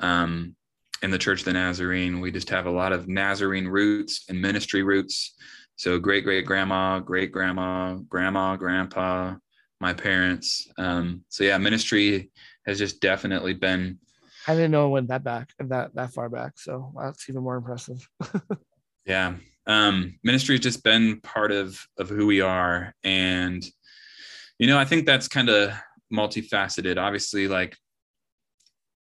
[0.00, 0.54] um,
[1.02, 2.20] in the Church of the Nazarene.
[2.20, 5.34] We just have a lot of Nazarene roots and ministry roots.
[5.76, 9.34] So great great grandma, great grandma, grandma, grandpa,
[9.80, 10.68] my parents.
[10.78, 12.30] Um, so yeah, ministry
[12.66, 13.98] has just definitely been.
[14.46, 17.56] I didn't know it went that back that that far back, so that's even more
[17.56, 18.08] impressive.
[19.04, 19.34] yeah,
[19.66, 23.64] um, ministry has just been part of of who we are, and
[24.58, 25.72] you know, I think that's kind of
[26.12, 26.96] multifaceted.
[26.96, 27.76] Obviously, like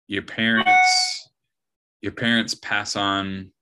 [0.07, 1.29] your parents,
[2.01, 3.52] your parents pass on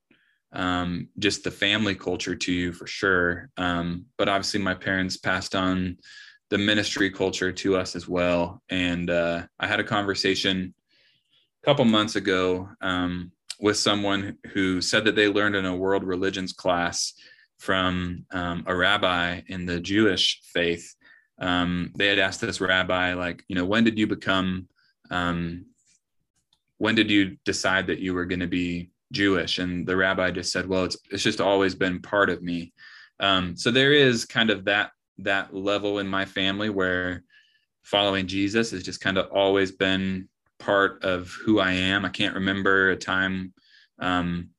[0.53, 3.49] um, just the family culture to you for sure.
[3.57, 5.97] Um, but obviously, my parents passed on
[6.49, 8.61] the ministry culture to us as well.
[8.69, 10.73] And uh, I had a conversation
[11.63, 16.03] a couple months ago um, with someone who said that they learned in a world
[16.03, 17.13] religions class
[17.57, 20.95] from um, a rabbi in the Jewish faith.
[21.39, 24.67] Um, they had asked this rabbi, like, you know, when did you become,
[25.09, 25.65] um,
[26.79, 29.59] when did you decide that you were going to be Jewish.
[29.59, 32.73] And the rabbi just said, well, it's, it's just always been part of me.
[33.19, 37.23] Um, so there is kind of that, that level in my family where
[37.83, 40.27] following Jesus has just kind of always been
[40.59, 42.05] part of who I am.
[42.05, 43.53] I can't remember a time,
[43.99, 44.49] um,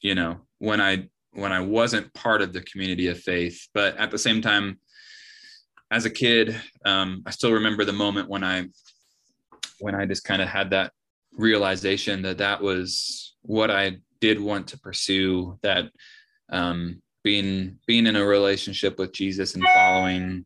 [0.00, 4.10] you know, when I, when I wasn't part of the community of faith, but at
[4.10, 4.78] the same time,
[5.90, 8.66] as a kid, um, I still remember the moment when I,
[9.78, 10.92] when I just kind of had that
[11.36, 15.90] realization that that was what I did want to pursue that
[16.50, 20.44] um, being being in a relationship with Jesus and following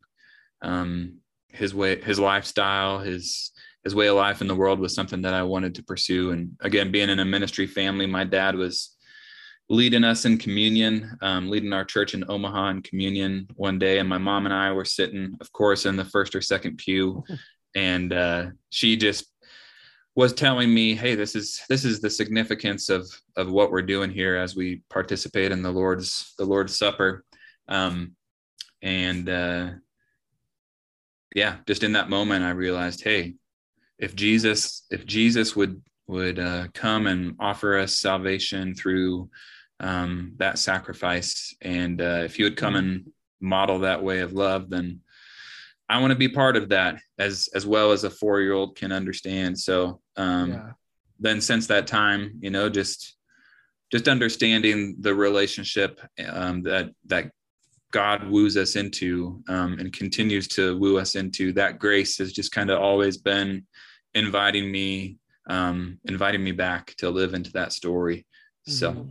[0.62, 3.52] um, his way his lifestyle his
[3.85, 6.32] his way of life in the world was something that I wanted to pursue.
[6.32, 8.96] And again being in a ministry family my dad was
[9.68, 13.99] leading us in communion um, leading our church in Omaha in communion one day.
[13.99, 17.24] And my mom and I were sitting of course in the first or second pew.
[17.74, 19.26] And uh, she just
[20.16, 24.10] was telling me, "Hey, this is this is the significance of of what we're doing
[24.10, 27.24] here as we participate in the Lord's the Lord's Supper."
[27.68, 28.16] Um,
[28.82, 29.70] and uh,
[31.34, 33.34] yeah, just in that moment, I realized, hey,
[33.98, 39.28] if Jesus if Jesus would would uh, come and offer us salvation through
[39.80, 44.70] um, that sacrifice, and uh, if He would come and model that way of love,
[44.70, 45.00] then
[45.89, 48.76] I want to be part of that as as well as a four year old
[48.76, 49.59] can understand.
[49.59, 50.70] So um, yeah.
[51.20, 53.16] then since that time, you know, just
[53.93, 57.30] just understanding the relationship um, that that
[57.93, 61.53] God woos us into um, and continues to woo us into.
[61.53, 63.64] That grace has just kind of always been
[64.14, 65.18] inviting me,
[65.49, 68.26] um, inviting me back to live into that story.
[68.66, 69.11] So mm-hmm.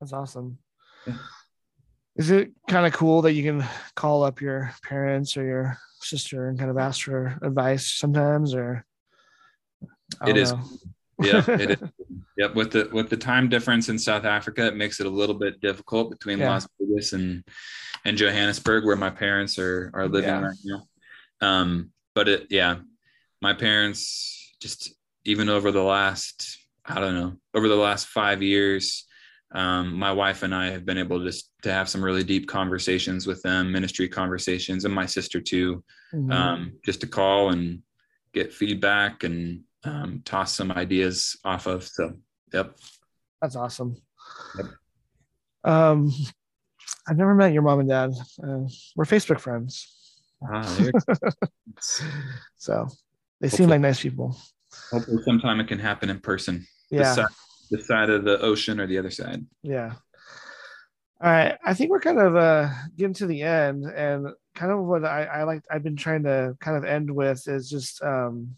[0.00, 0.58] that's awesome.
[1.06, 1.16] Yeah.
[2.16, 3.64] Is it kind of cool that you can
[3.96, 8.84] call up your parents or your sister and kind of ask for advice sometimes, or
[10.26, 10.54] it is.
[11.20, 11.78] yeah, it is.
[12.36, 15.36] Yep, with the with the time difference in South Africa, it makes it a little
[15.36, 16.48] bit difficult between yeah.
[16.48, 17.44] Las Vegas and
[18.04, 20.40] and Johannesburg, where my parents are are living yeah.
[20.40, 20.82] right now.
[21.40, 22.78] Um, but it, yeah,
[23.40, 24.94] my parents just
[25.24, 29.06] even over the last I don't know over the last five years,
[29.54, 32.48] um, my wife and I have been able to just to have some really deep
[32.48, 36.32] conversations with them, ministry conversations, and my sister too, mm-hmm.
[36.32, 37.80] um, just to call and
[38.32, 41.84] get feedback and um, toss some ideas off of.
[41.84, 42.14] So,
[42.52, 42.76] yep.
[43.40, 43.96] That's awesome.
[44.56, 44.66] Yep.
[45.62, 46.12] Um,
[47.08, 48.10] I've never met your mom and dad.
[48.42, 50.20] Uh, we're Facebook friends.
[50.52, 50.62] Ah,
[52.56, 52.88] so
[53.40, 54.36] they hopefully, seem like nice people.
[54.90, 56.66] Hopefully, sometime it can happen in person.
[56.90, 57.26] Yeah.
[57.74, 59.44] The side of the ocean or the other side.
[59.62, 59.94] Yeah.
[61.20, 61.56] All right.
[61.64, 65.24] I think we're kind of uh, getting to the end, and kind of what I,
[65.24, 65.62] I like.
[65.70, 68.56] I've been trying to kind of end with is just um,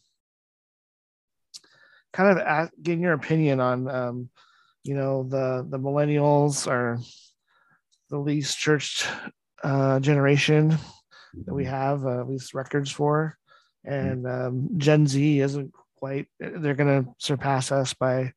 [2.13, 4.31] kind of ask, getting your opinion on, um,
[4.83, 6.99] you know, the the millennials are
[8.11, 9.07] the least church
[9.63, 10.77] uh, generation
[11.45, 13.37] that we have uh, at least records for,
[13.85, 16.27] and um, Gen Z isn't quite.
[16.41, 18.33] They're going to surpass us by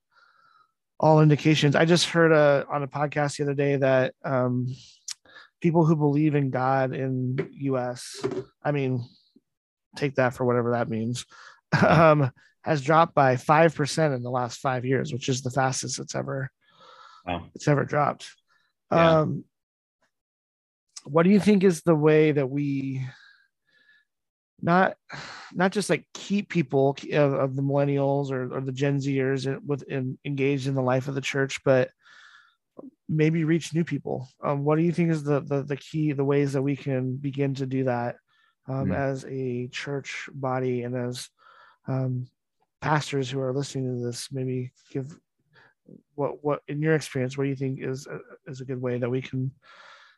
[1.00, 1.76] all indications.
[1.76, 4.68] I just heard a, uh, on a podcast the other day that um,
[5.62, 8.18] people who believe in God in U.S.
[8.64, 9.06] I mean,
[9.96, 11.26] take that for whatever that means.
[11.86, 12.32] Um,
[12.64, 16.50] has dropped by 5% in the last five years, which is the fastest it's ever,
[17.26, 17.46] wow.
[17.54, 18.28] it's ever dropped.
[18.92, 19.20] Yeah.
[19.20, 19.44] Um,
[21.06, 23.06] what do you think is the way that we
[24.62, 24.96] not
[25.54, 29.84] not just like keep people of, of the millennials or, or the gen zers with
[29.84, 31.90] in, engaged in the life of the church but
[33.08, 36.24] maybe reach new people um, what do you think is the, the the key the
[36.24, 38.16] ways that we can begin to do that
[38.68, 38.94] um, mm-hmm.
[38.94, 41.30] as a church body and as
[41.88, 42.28] um,
[42.82, 45.18] pastors who are listening to this maybe give
[46.16, 48.98] what what in your experience what do you think is a, is a good way
[48.98, 49.52] that we can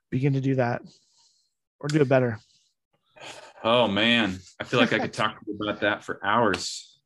[0.09, 0.81] begin to do that
[1.79, 2.37] or do it better
[3.63, 4.39] oh man.
[4.59, 6.99] I feel like i could talk about that for hours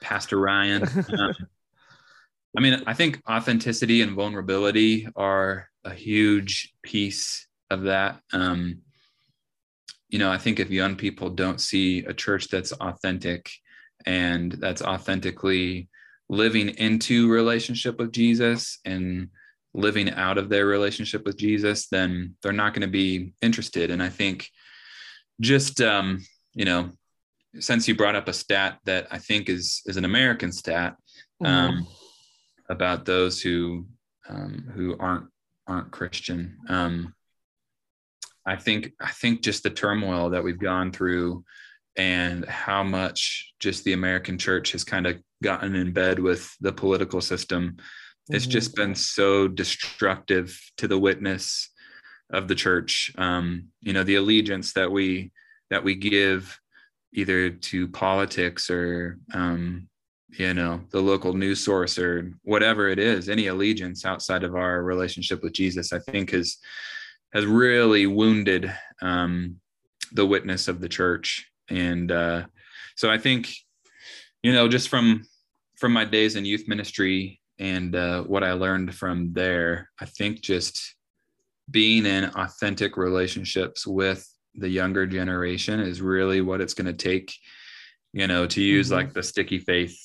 [0.00, 0.82] pastor ryan.
[0.82, 1.34] Um,
[2.56, 8.20] i mean i think authenticity and vulnerability are a huge piece of that.
[8.32, 8.80] Um,
[10.08, 13.50] you know i think if young people don't see a church that's authentic
[14.06, 15.88] and that's authentically
[16.30, 19.28] living into relationship with Jesus and
[19.74, 23.90] living out of their relationship with Jesus, then they're not going to be interested.
[23.90, 24.48] And I think
[25.40, 26.24] just um,
[26.54, 26.90] you know,
[27.58, 30.96] since you brought up a stat that I think is is an American stat
[31.44, 32.72] um, mm-hmm.
[32.72, 33.86] about those who
[34.28, 35.26] um, who aren't
[35.66, 36.58] aren't Christian.
[36.68, 37.14] Um,
[38.46, 41.44] I think I think just the turmoil that we've gone through
[41.96, 46.72] and how much just the American church has kind of gotten in bed with the
[46.72, 47.72] political system.
[47.72, 48.36] Mm-hmm.
[48.36, 51.69] It's just been so destructive to the witness
[52.32, 53.12] of the church.
[53.18, 55.32] Um, you know, the allegiance that we
[55.70, 56.58] that we give
[57.12, 59.88] either to politics or um,
[60.38, 64.82] you know the local news source or whatever it is any allegiance outside of our
[64.82, 66.58] relationship with jesus i think has
[67.32, 68.72] has really wounded
[69.02, 69.56] um,
[70.12, 72.44] the witness of the church and uh,
[72.96, 73.52] so i think
[74.42, 75.22] you know just from
[75.76, 80.40] from my days in youth ministry and uh, what i learned from there i think
[80.40, 80.94] just
[81.70, 87.32] being in authentic relationships with the younger generation is really what it's going to take
[88.12, 88.96] you know to use mm-hmm.
[88.96, 89.96] like the sticky faith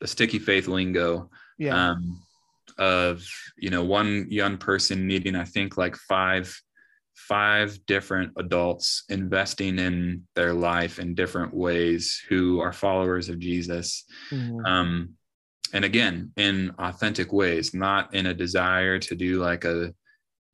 [0.00, 1.90] the sticky faith lingo yeah.
[1.90, 2.22] um,
[2.78, 3.24] of
[3.56, 6.54] you know one young person needing i think like five
[7.14, 14.04] five different adults investing in their life in different ways who are followers of Jesus.
[14.30, 14.64] Mm-hmm.
[14.66, 15.10] Um,
[15.72, 19.94] and again, in authentic ways, not in a desire to do like a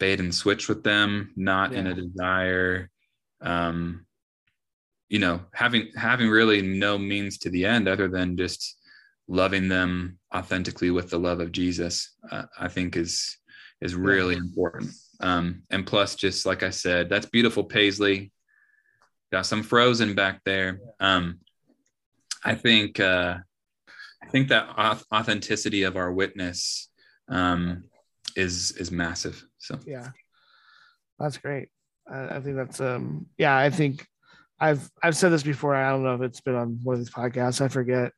[0.01, 1.79] bait and switch with them, not yeah.
[1.79, 2.91] in a desire,
[3.41, 4.05] um,
[5.09, 8.79] you know, having having really no means to the end other than just
[9.29, 12.17] loving them authentically with the love of Jesus.
[12.33, 13.39] Uh, I think is
[13.81, 14.41] is really yeah.
[14.41, 14.91] important.
[15.21, 18.33] Um, and plus, just like I said, that's beautiful Paisley.
[19.31, 20.81] got some frozen back there.
[20.99, 21.41] Um,
[22.45, 23.37] I think uh,
[24.23, 24.69] I think that
[25.13, 26.89] authenticity of our witness
[27.29, 27.85] um,
[28.37, 29.45] is is massive.
[29.61, 30.09] So yeah,
[31.19, 31.69] that's great.
[32.11, 33.57] I, I think that's um yeah.
[33.57, 34.07] I think
[34.59, 35.75] I've I've said this before.
[35.75, 37.61] I don't know if it's been on one of these podcasts.
[37.61, 38.13] I forget.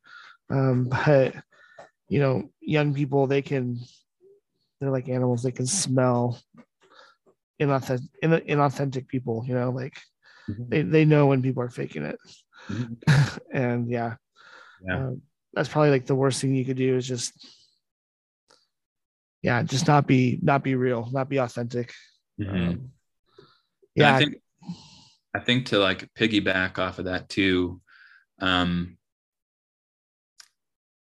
[0.49, 1.35] Um, but
[2.09, 3.79] you know, young people they can
[4.79, 5.43] they're like animals.
[5.43, 6.41] They can smell
[7.61, 9.43] inauthentic in inauthentic people.
[9.45, 9.97] You know, like
[10.49, 10.63] mm-hmm.
[10.69, 12.19] they they know when people are faking it.
[12.69, 13.37] Mm-hmm.
[13.53, 14.15] and yeah,
[14.85, 15.07] yeah.
[15.07, 15.21] Um,
[15.53, 17.33] that's probably like the worst thing you could do is just
[19.43, 21.93] yeah, just not be not be real, not be authentic.
[22.41, 22.55] Mm-hmm.
[22.55, 22.91] Um,
[23.93, 24.35] yeah, I think
[25.35, 27.81] I think to like piggyback off of that too,
[28.39, 28.97] um,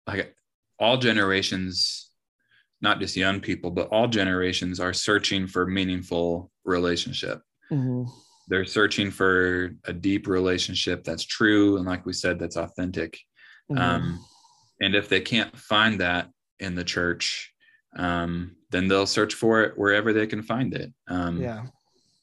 [0.06, 0.34] like
[0.78, 2.10] all generations,
[2.80, 7.40] not just young people, but all generations are searching for meaningful relationship.
[7.70, 8.04] Mm-hmm.
[8.48, 13.18] They're searching for a deep relationship that's true and, like we said, that's authentic.
[13.70, 13.80] Mm-hmm.
[13.80, 14.24] Um,
[14.80, 16.28] and if they can't find that
[16.58, 17.51] in the church,
[17.96, 20.92] um, then they'll search for it wherever they can find it.
[21.08, 21.66] Um, yeah.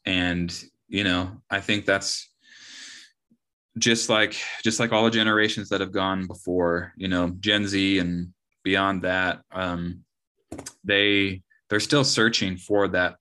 [0.05, 0.51] And
[0.87, 2.29] you know, I think that's
[3.77, 6.93] just like just like all the generations that have gone before.
[6.97, 10.03] You know, Gen Z and beyond that, um,
[10.83, 13.15] they they're still searching for that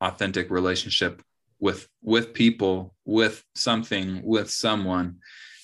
[0.00, 1.22] authentic relationship
[1.60, 5.18] with with people, with something, with someone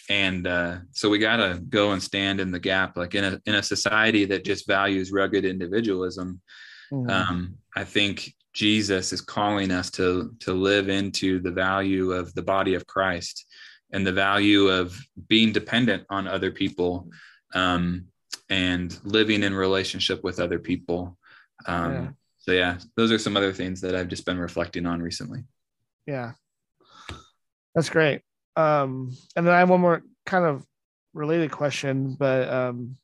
[0.09, 3.41] and uh, so we got to go and stand in the gap like in a
[3.47, 6.41] in a society that just values rugged individualism.
[6.91, 7.11] Mm-hmm.
[7.11, 12.41] um, i think jesus is calling us to to live into the value of the
[12.41, 13.45] body of christ
[13.93, 14.99] and the value of
[15.29, 17.11] being dependent on other people
[17.55, 18.07] um,
[18.51, 21.17] and living in relationship with other people.
[21.67, 22.09] Um, yeah.
[22.39, 25.41] so yeah those are some other things that i've just been reflecting on recently.
[26.07, 26.33] Yeah.
[27.75, 28.23] That's great
[28.59, 30.67] um, and then I have one more kind of
[31.15, 32.97] related question, but um,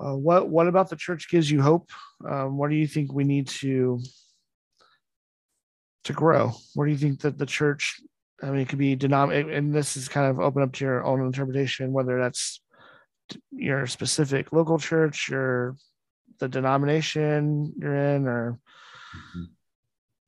[0.00, 1.90] uh, what what about the church gives you hope?
[2.26, 4.00] Um, what do you think we need to
[6.04, 6.54] to grow?
[6.74, 8.00] Where do you think that the church?
[8.42, 11.04] I mean, it could be denominated, and this is kind of open up to your
[11.04, 12.62] own interpretation, whether that's
[13.50, 15.76] your specific local church or
[16.38, 18.58] the denomination you're in, or
[19.14, 19.44] mm-hmm.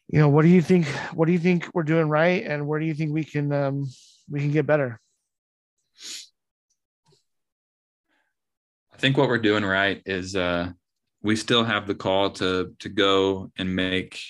[0.09, 0.87] you know, what do you think?
[1.15, 3.87] What do you think we're doing right, and where do you think we can um,
[4.31, 5.01] we can get better.
[8.93, 10.73] I think what we're doing right is uh,
[11.23, 14.21] we still have the call to to go and make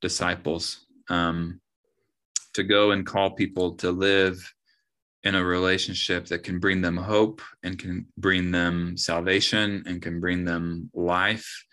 [0.00, 1.60] disciples, um,
[2.54, 4.52] to go and call people to live
[5.24, 10.20] in a relationship that can bring them hope and can bring them salvation and can
[10.20, 11.64] bring them life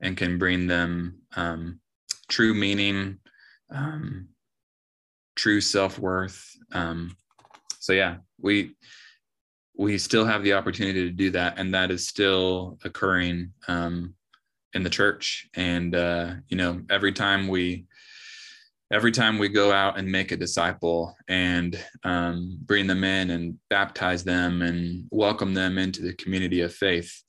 [0.00, 1.80] and can bring them um,
[2.28, 3.18] true meaning
[3.70, 4.28] um,
[5.36, 7.16] true self-worth um,
[7.78, 8.74] so yeah we
[9.76, 14.14] we still have the opportunity to do that and that is still occurring um,
[14.74, 15.48] in the church.
[15.54, 17.86] And uh, you know every time we
[18.90, 23.58] every time we go out and make a disciple and um, bring them in and
[23.68, 27.22] baptize them and welcome them into the community of faith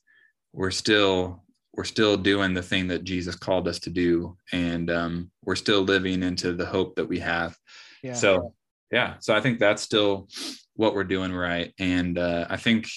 [0.54, 4.36] we're still we're still doing the thing that jesus called us to do.
[4.52, 7.56] And um, we're still living into the hope that we have.
[8.02, 8.14] Yeah.
[8.14, 8.54] So
[8.90, 10.28] yeah, so I think that's still
[10.74, 12.88] what we're doing right, and uh, I think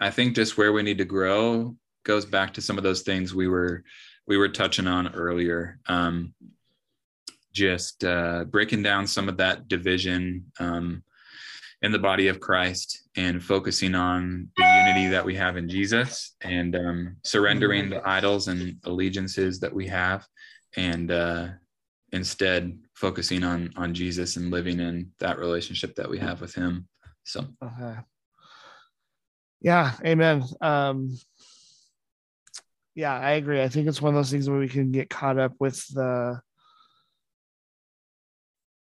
[0.00, 3.34] I think just where we need to grow goes back to some of those things
[3.34, 3.84] we were
[4.26, 5.78] we were touching on earlier.
[5.86, 6.34] Um,
[7.52, 11.02] just uh, breaking down some of that division um,
[11.82, 16.36] in the body of Christ and focusing on the unity that we have in Jesus
[16.42, 20.26] and um, surrendering the idols and allegiances that we have
[20.76, 21.48] and uh,
[22.12, 26.88] instead focusing on on Jesus and living in that relationship that we have with him.
[27.24, 27.46] So.
[29.60, 30.44] Yeah, amen.
[30.60, 31.18] Um
[32.94, 33.62] yeah, I agree.
[33.62, 36.40] I think it's one of those things where we can get caught up with the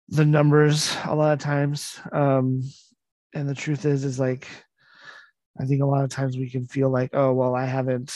[0.08, 2.00] the numbers a lot of times.
[2.12, 2.62] Um
[3.34, 4.48] and the truth is is like
[5.60, 8.14] I think a lot of times we can feel like, oh well, I haven't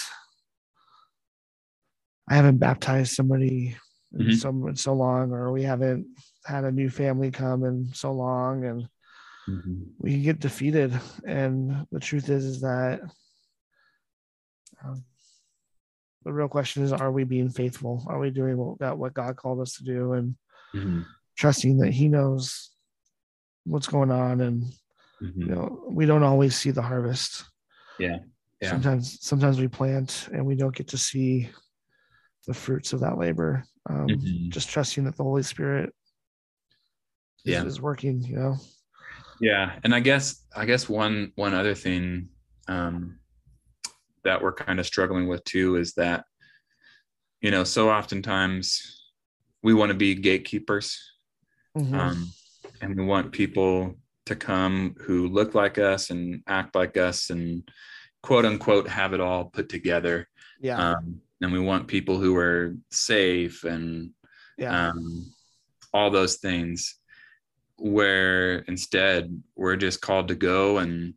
[2.31, 3.77] I haven't baptized somebody
[4.15, 4.33] mm-hmm.
[4.33, 6.07] so so long, or we haven't
[6.45, 8.89] had a new family come in so long, and
[9.49, 9.83] mm-hmm.
[9.99, 10.99] we can get defeated.
[11.27, 13.01] And the truth is, is that
[14.85, 15.05] um,
[16.25, 18.05] the real question is: Are we being faithful?
[18.07, 20.37] Are we doing what what God called us to do, and
[20.75, 21.03] mm-hmm.
[21.37, 22.71] trusting that He knows
[23.65, 24.65] what's going on, and
[25.21, 25.55] you mm-hmm.
[25.55, 27.45] know we don't always see the harvest.
[27.99, 28.19] Yeah.
[28.61, 28.71] Yeah.
[28.71, 31.51] Sometimes, sometimes we plant and we don't get to see
[32.47, 33.65] the fruits of that labor.
[33.89, 34.51] Um, mm-hmm.
[34.51, 35.95] Just trusting that the Holy Spirit
[37.45, 37.65] is, yeah.
[37.65, 38.57] is working, you know.
[39.41, 42.29] Yeah, and I guess I guess one one other thing
[42.69, 43.19] um,
[44.25, 46.25] that we're kind of struggling with too is that
[47.41, 49.11] you know so oftentimes
[49.63, 50.97] we want to be gatekeepers
[51.77, 51.95] Mhm.
[51.95, 52.33] um,
[52.81, 57.69] and we want people to come who look like us and act like us and
[58.23, 60.29] quote unquote have it all put together
[60.61, 64.11] yeah, um, and we want people who are safe and
[64.59, 65.33] yeah, um,
[65.93, 66.97] all those things
[67.77, 71.15] where instead we're just called to go and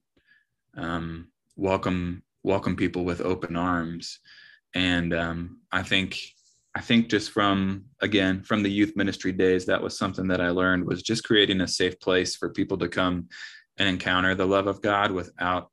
[0.78, 4.19] um, welcome welcome people with open arms.
[4.73, 6.17] And um, i think
[6.76, 10.49] i think just from again from the youth ministry days that was something that i
[10.49, 13.28] learned was just creating a safe place for people to come
[13.78, 15.69] and encounter the love of god without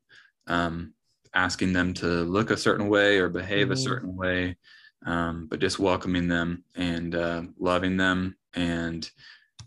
[0.47, 0.93] um,
[1.33, 3.83] asking them to look a certain way or behave a Mhm.
[3.83, 4.57] certain way
[5.05, 9.09] um, but just welcoming them and uh, loving them and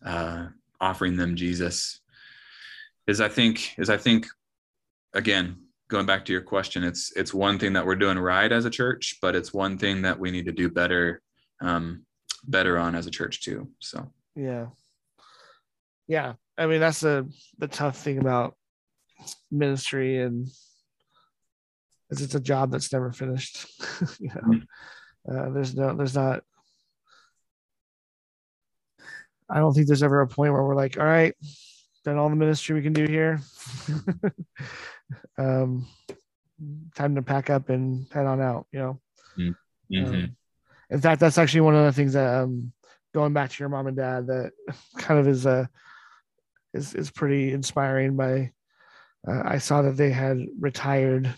[0.05, 0.47] uh,
[0.81, 2.01] offering them Jesus
[3.07, 4.27] is I think is I think
[5.13, 5.57] again
[5.89, 8.71] going back to your question it's it's one thing that we're doing right as a
[8.71, 11.23] church but it's one thing that we need to do better
[11.61, 12.05] um,
[12.49, 14.67] better on as a church too so yeah,
[16.07, 16.35] yeah.
[16.59, 17.27] I mean, that's the
[17.59, 18.55] the tough thing about
[19.51, 20.47] ministry, and
[22.11, 23.67] is it's a job that's never finished.
[24.21, 24.61] you know,
[25.33, 26.43] uh, there's no, there's not.
[29.49, 31.35] I don't think there's ever a point where we're like, all right,
[32.05, 33.41] done all the ministry we can do here.
[35.39, 35.87] um,
[36.95, 38.67] time to pack up and head on out.
[38.73, 39.01] You know.
[39.39, 40.07] mhm.
[40.09, 40.37] Um,
[40.91, 42.73] in fact, that's actually one of the things that um,
[43.13, 44.53] going back to your mom and dad that
[44.99, 45.67] kind of is uh,
[46.75, 48.17] is is pretty inspiring.
[48.17, 48.53] By
[49.27, 51.33] uh, I saw that they had retired,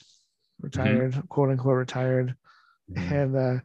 [0.60, 2.34] retired, quote unquote retired,
[2.90, 3.12] Mhm.
[3.12, 3.60] and uh,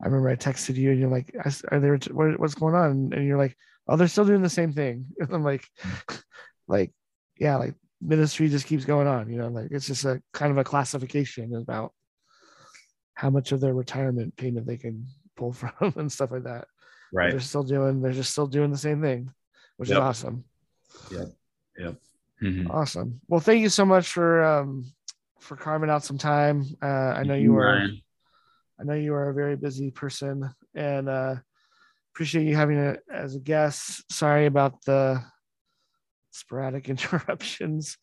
[0.00, 1.34] I remember I texted you and you're like,
[1.70, 1.80] "Are
[2.12, 5.32] What, what's going on?" And you're like, "Oh, they're still doing the same thing." And
[5.34, 5.68] I'm like,
[6.68, 6.92] like,
[7.38, 9.30] yeah, like ministry just keeps going on.
[9.30, 11.92] You know, like it's just a kind of a classification about
[13.14, 16.66] how much of their retirement payment they can pull from and stuff like that.
[17.12, 18.00] But right They're still doing.
[18.00, 19.32] They're just still doing the same thing,
[19.76, 20.02] which is Yep.
[20.02, 20.44] awesome.
[22.42, 22.70] Mhm.
[22.70, 23.20] Awesome.
[23.28, 24.84] Well, thank you so much for um
[25.40, 26.64] for carving out some time.
[26.82, 27.86] Uh, I know you are.
[28.80, 31.36] I know you are a very busy person, and uh,
[32.14, 34.04] appreciate you having it as a guest.
[34.12, 35.22] Sorry about the
[36.30, 37.98] sporadic interruptions.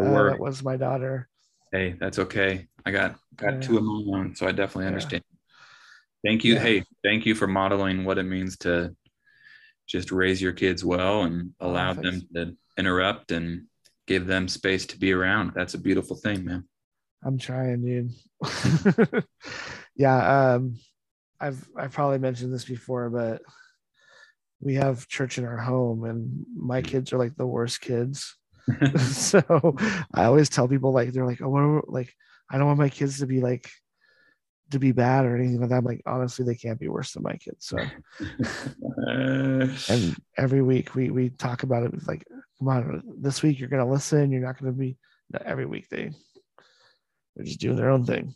[0.00, 1.28] Uh, that was my daughter.
[1.72, 3.60] hey that's okay i got got Yeah.
[3.60, 4.88] two of my own so i definitely Yeah.
[4.88, 5.22] understand
[6.24, 6.60] thank you Yeah.
[6.60, 8.94] hey thank you for modeling what it means to
[9.88, 13.66] just raise your kids well and allow them to interrupt and
[14.06, 16.64] give them space to be around that's a beautiful thing man
[17.24, 18.10] I'm trying, dude.
[19.96, 20.76] yeah, um,
[21.40, 23.42] I've I've probably mentioned this before, but
[24.60, 28.36] we have church in our home, and my kids are like the worst kids.
[28.98, 29.76] so
[30.14, 32.14] I always tell people like they're like, oh, what like
[32.50, 33.68] I don't want my kids to be like
[34.70, 35.76] to be bad or anything like that.
[35.76, 37.66] I'm like honestly, they can't be worse than my kids.
[37.66, 37.78] So
[39.06, 41.94] and every week we we talk about it.
[41.94, 42.24] It's like,
[42.58, 44.32] come on, this week you're gonna listen.
[44.32, 44.96] You're not gonna be.
[45.44, 46.12] Every week they
[47.34, 48.34] they're just doing their own thing.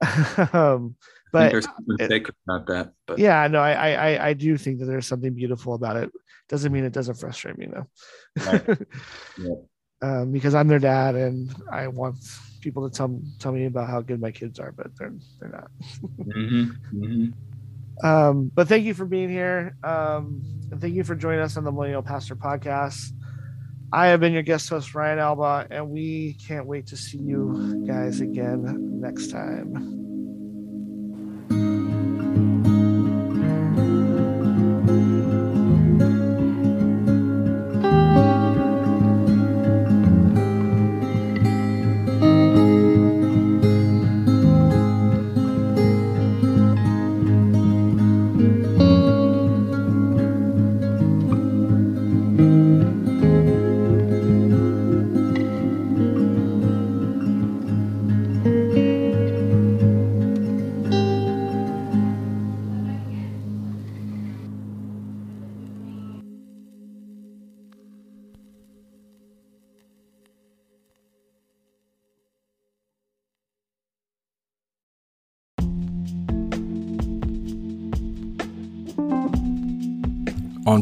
[0.52, 0.96] um,
[1.32, 4.86] but there's something about that but yeah, no, I, I I I do think that
[4.86, 6.10] there's something beautiful about it.
[6.48, 7.86] Doesn't mean it doesn't frustrate me though.
[8.46, 8.78] Right.
[9.38, 9.54] Yeah.
[10.02, 12.16] um, because I'm their dad and I want
[12.60, 15.70] people to tell tell me about how good my kids are, but they're they're not.
[16.18, 17.32] Mhm, mhm.
[18.02, 19.76] Um, but thank you for being here.
[19.84, 23.12] Um, and thank you for joining us on the Millennial Pastor Podcast.
[23.92, 27.84] I have been your guest host, Ryan Albaugh, and we can't wait to see you
[27.86, 29.99] guys again next time.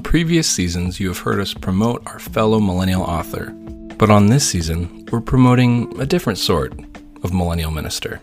[0.08, 3.50] Previous seasons, you have heard us promote our fellow millennial author.
[3.98, 6.72] But on this season, we're promoting a different sort
[7.22, 8.22] of millennial minister.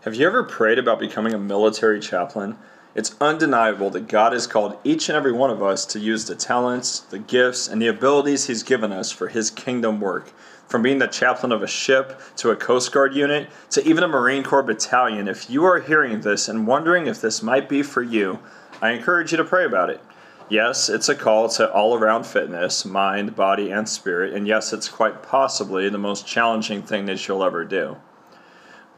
[0.00, 2.58] Have you ever prayed about becoming a military chaplain?
[2.96, 6.34] It's undeniable that God has called each and every one of us to use the
[6.34, 10.32] talents, the gifts, and the abilities He's given us for His kingdom work.
[10.66, 14.08] From being the chaplain of a ship to a Coast Guard unit to even a
[14.08, 18.02] Marine Corps battalion, if you are hearing this and wondering if this might be for
[18.02, 18.38] you,
[18.80, 20.00] I encourage you to pray about it.
[20.48, 24.88] Yes, it's a call to all around fitness, mind, body, and spirit, and yes, it's
[24.88, 27.98] quite possibly the most challenging thing that you'll ever do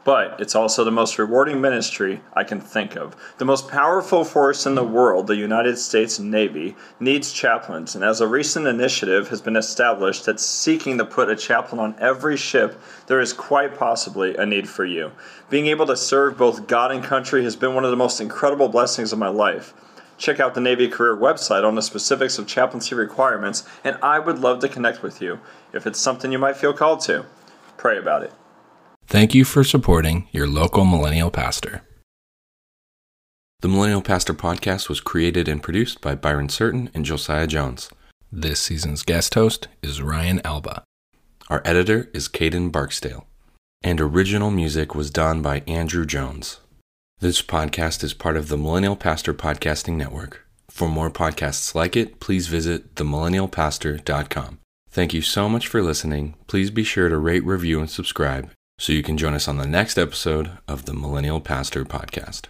[0.03, 3.15] but it's also the most rewarding ministry I can think of.
[3.37, 8.21] The most powerful force in the world, the United States Navy, needs chaplains, and as
[8.21, 12.79] a recent initiative has been established that's seeking to put a chaplain on every ship,
[13.07, 15.11] there is quite possibly a need for you.
[15.49, 18.69] Being able to serve both God and country has been one of the most incredible
[18.69, 19.73] blessings of my life.
[20.17, 24.39] Check out the Navy Career website on the specifics of chaplaincy requirements, and I would
[24.39, 25.39] love to connect with you
[25.71, 27.25] if it's something you might feel called to.
[27.77, 28.33] Pray about it.
[29.09, 31.81] Thank you for supporting your local millennial pastor.
[33.61, 37.89] The Millennial Pastor podcast was created and produced by Byron Certain and Josiah Jones.
[38.31, 40.83] This season's guest host is Ryan Albaugh.
[41.49, 43.25] Our editor is Caden Barksdale.
[43.81, 46.59] And original music was done by Andrew Jones.
[47.19, 50.45] This podcast is part of the Millennial Pastor Podcasting Network.
[50.69, 54.59] For more podcasts like it, please visit themillennialpastor.com.
[54.91, 56.35] Thank you so much for listening.
[56.45, 59.67] Please be sure to rate, review, and subscribe so you can join us on the
[59.67, 62.47] next episode of the Millennial Pastor Podcast.